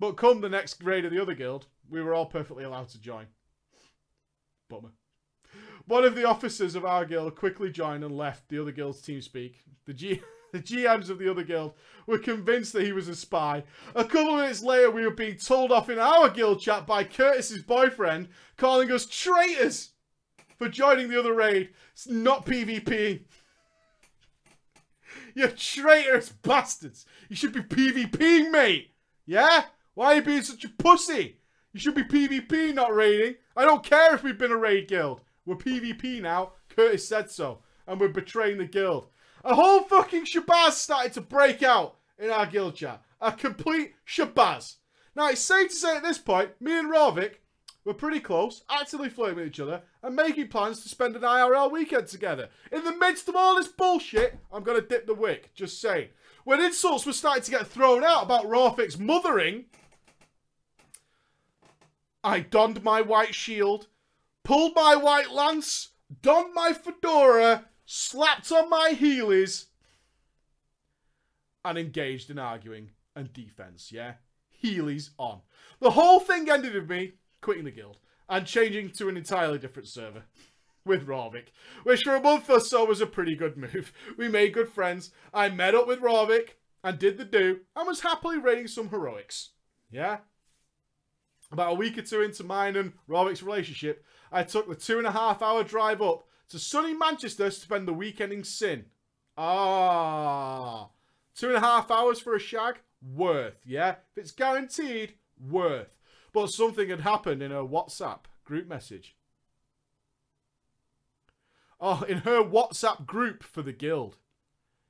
[0.00, 3.00] But come the next raid of the other guild, we were all perfectly allowed to
[3.00, 3.26] join.
[4.68, 4.92] Bummer.
[5.88, 9.22] One of the officers of our guild quickly joined and left the other guild's team
[9.22, 9.62] speak.
[9.86, 10.20] The G
[10.52, 11.72] the GMs of the other guild
[12.06, 13.64] were convinced that he was a spy.
[13.94, 17.04] A couple of minutes later, we were being told off in our guild chat by
[17.04, 18.28] Curtis's boyfriend,
[18.58, 19.92] calling us traitors
[20.58, 21.70] for joining the other raid.
[21.94, 23.22] It's not PvP.
[25.34, 27.06] You traitorous bastards.
[27.28, 28.90] You should be PvP, mate.
[29.24, 29.64] Yeah?
[29.94, 31.38] Why are you being such a pussy?
[31.72, 33.36] You should be PvP, not raiding.
[33.56, 35.20] I don't care if we've been a raid guild.
[35.48, 36.52] We're PvP now.
[36.68, 37.60] Curtis said so.
[37.86, 39.08] And we're betraying the guild.
[39.42, 43.02] A whole fucking shabazz started to break out in our guild chat.
[43.22, 44.76] A complete shabazz.
[45.16, 47.36] Now, it's safe to say at this point, me and Rovik
[47.86, 51.72] were pretty close, actively flirting with each other, and making plans to spend an IRL
[51.72, 52.50] weekend together.
[52.70, 56.10] In the midst of all this bullshit, I'm going to dip the wick, just saying.
[56.44, 59.64] When insults were starting to get thrown out about Rofik's mothering,
[62.22, 63.86] I donned my white shield,
[64.48, 65.90] pulled my white lance,
[66.22, 69.66] donned my fedora, slapped on my heelys,
[71.66, 74.14] and engaged in arguing and defense, yeah?
[74.64, 75.42] Heelys on.
[75.80, 79.86] The whole thing ended with me quitting the guild and changing to an entirely different
[79.86, 80.22] server
[80.82, 81.48] with Rovik,
[81.82, 83.92] which for a month or so was a pretty good move.
[84.16, 85.10] We made good friends.
[85.34, 89.50] I met up with Rovik and did the do and was happily raiding some heroics.
[89.90, 90.20] Yeah?
[91.52, 95.06] About a week or two into mine and Rovic's relationship, I took the two and
[95.06, 98.86] a half hour drive up to sunny Manchester to spend the weekend in sin.
[99.36, 100.88] Ah.
[101.34, 102.76] Two and a half hours for a shag?
[103.00, 103.96] Worth, yeah?
[104.10, 105.96] If it's guaranteed, worth.
[106.32, 109.14] But something had happened in her WhatsApp group message.
[111.80, 114.16] Oh, in her WhatsApp group for the guild.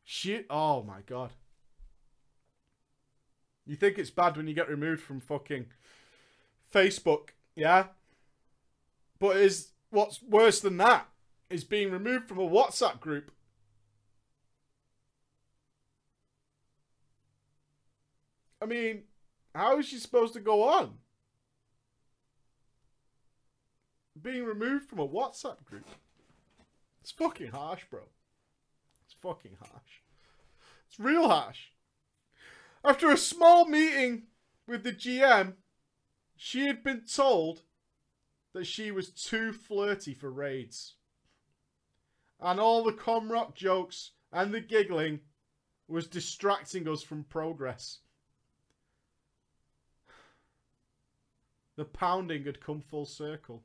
[0.05, 1.32] She, oh my god.
[3.66, 5.66] You think it's bad when you get removed from fucking
[6.72, 7.89] Facebook, yeah?
[9.20, 11.08] But is what's worse than that
[11.50, 13.30] is being removed from a WhatsApp group.
[18.60, 19.04] I mean,
[19.54, 20.94] how is she supposed to go on?
[24.20, 25.86] Being removed from a WhatsApp group.
[27.00, 28.02] It's fucking harsh, bro.
[29.04, 30.02] It's fucking harsh.
[30.88, 31.68] It's real harsh.
[32.84, 34.24] After a small meeting
[34.66, 35.54] with the GM,
[36.36, 37.62] she had been told
[38.53, 40.94] that she was too flirty for raids.
[42.40, 45.20] And all the Kormrok jokes and the giggling
[45.86, 47.99] was distracting us from progress.
[51.76, 53.62] The pounding had come full circle.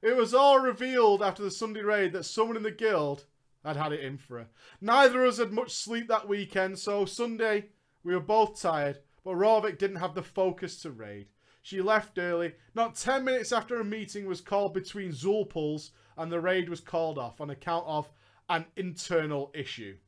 [0.00, 3.24] It was all revealed after the Sunday raid that someone in the guild
[3.64, 4.46] had had it in for her.
[4.80, 7.66] Neither of us had much sleep that weekend, so Sunday
[8.04, 11.26] we were both tired, but Rovik didn't have the focus to raid.
[11.60, 16.40] She left early, not 10 minutes after a meeting was called between Zulpuls and the
[16.40, 18.10] raid was called off on account of
[18.48, 19.98] an internal issue.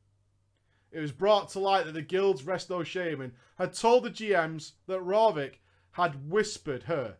[0.91, 5.01] It was brought to light that the guild's resto shaman had told the GMs that
[5.01, 5.59] Rovik
[5.91, 7.17] had whispered her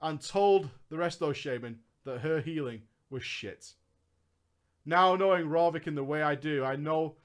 [0.00, 3.72] and told the resto shaman that her healing was shit.
[4.84, 7.16] Now knowing Rovik in the way I do, I know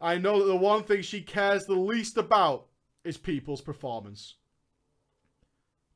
[0.00, 2.66] I know that the one thing she cares the least about
[3.04, 4.34] is people's performance.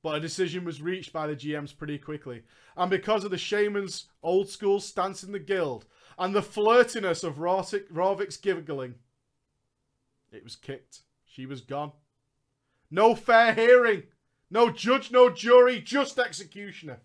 [0.02, 2.42] But a decision was reached by the GMs pretty quickly.
[2.76, 5.86] And because of the shaman's old school stance in the guild
[6.18, 8.94] and the flirtiness of Rovik's giggling,
[10.30, 11.00] it was kicked.
[11.24, 11.92] She was gone.
[12.90, 14.04] No fair hearing.
[14.50, 17.00] No judge, no jury, just executioner.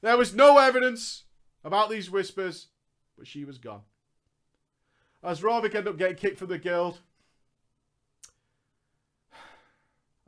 [0.00, 1.24] There was no evidence
[1.62, 2.68] about these whispers,
[3.16, 3.82] but she was gone.
[5.22, 6.98] As Rovik ended up getting kicked from the guild,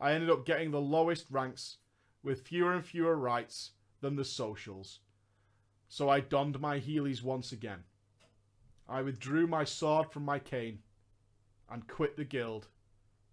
[0.00, 1.78] I ended up getting the lowest ranks
[2.22, 5.00] with fewer and fewer rights than the socials.
[5.88, 7.84] So I donned my Heelys once again.
[8.88, 10.80] I withdrew my sword from my cane
[11.70, 12.68] and quit the guild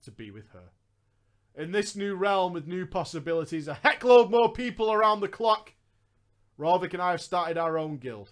[0.04, 0.72] to be with her.
[1.56, 5.74] In this new realm with new possibilities, a heckload more people around the clock,
[6.58, 8.32] Rovik and I have started our own guild.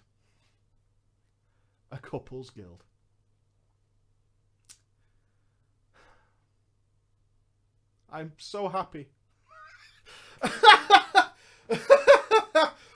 [1.91, 2.83] A couples guild.
[8.11, 9.07] I'm so happy.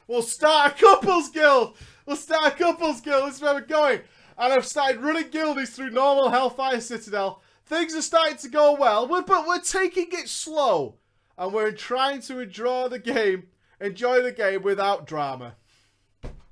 [0.08, 1.78] we'll start a couples guild.
[2.06, 3.30] We'll start a couples guild.
[3.30, 4.02] This is where we're going.
[4.38, 7.42] And I've started running guildies through normal Hellfire Citadel.
[7.66, 10.96] Things are starting to go well, but we're taking it slow.
[11.38, 13.48] And we're trying to enjoy the game,
[13.80, 15.56] enjoy the game without drama.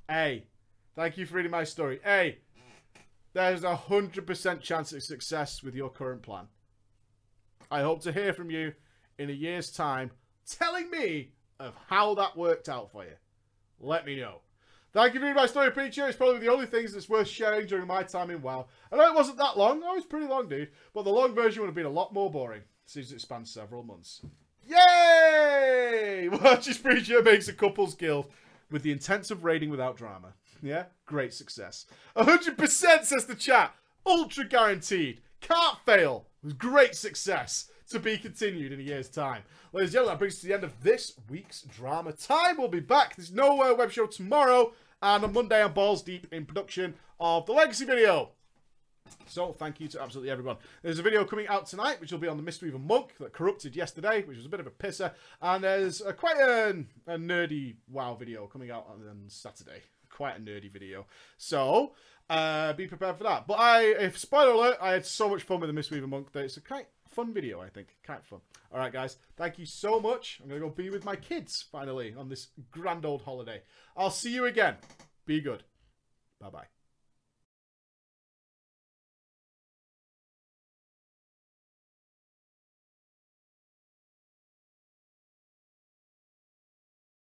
[0.08, 0.46] Hey,
[0.94, 2.00] thank you for reading my story.
[2.02, 2.38] Hey,
[3.32, 6.48] there's a 100% chance of success with your current plan.
[7.72, 8.74] I hope to hear from you
[9.18, 10.10] in a year's time
[10.46, 13.14] telling me of how that worked out for you.
[13.80, 14.42] Let me know.
[14.92, 16.06] Thank you for my story, Preacher.
[16.06, 18.66] It's probably the only things that's worth sharing during my time in WoW.
[18.92, 19.80] I know it wasn't that long.
[19.82, 20.68] Oh, it was pretty long, dude.
[20.92, 23.82] But the long version would have been a lot more boring, since it spans several
[23.82, 24.20] months.
[24.66, 26.28] Yay!
[26.44, 28.28] Watches Preacher makes a couples guild
[28.70, 30.34] with the intent of raiding without drama.
[30.60, 30.84] Yeah?
[31.06, 31.86] Great success.
[32.16, 33.74] 100% says the chat.
[34.04, 35.22] Ultra guaranteed.
[35.42, 36.26] Can't fail.
[36.42, 39.42] Was great success to be continued in a year's time.
[39.72, 42.56] Ladies and gentlemen, that brings us to the end of this week's drama time.
[42.58, 43.16] We'll be back.
[43.16, 44.72] There's no web show tomorrow.
[45.02, 48.30] And on Monday, I'm balls deep in production of the Legacy video.
[49.26, 50.56] So, thank you to absolutely everyone.
[50.82, 53.76] There's a video coming out tonight, which will be on the Mistweaver Monk that corrupted
[53.76, 55.12] yesterday, which was a bit of a pisser.
[55.40, 59.82] And there's a, quite a, a nerdy WoW video coming out on Saturday.
[60.08, 61.06] Quite a nerdy video.
[61.36, 61.94] So,
[62.30, 63.46] uh, be prepared for that.
[63.46, 66.44] But I, if spoiler alert, I had so much fun with the Mistweaver Monk that
[66.44, 67.96] it's a quite fun video, I think.
[68.02, 68.40] Kind fun.
[68.72, 69.16] All right, guys.
[69.36, 70.40] Thank you so much.
[70.42, 73.62] I'm going to go be with my kids, finally, on this grand old holiday.
[73.96, 74.76] I'll see you again.
[75.26, 75.62] Be good.
[76.40, 76.81] Bye-bye.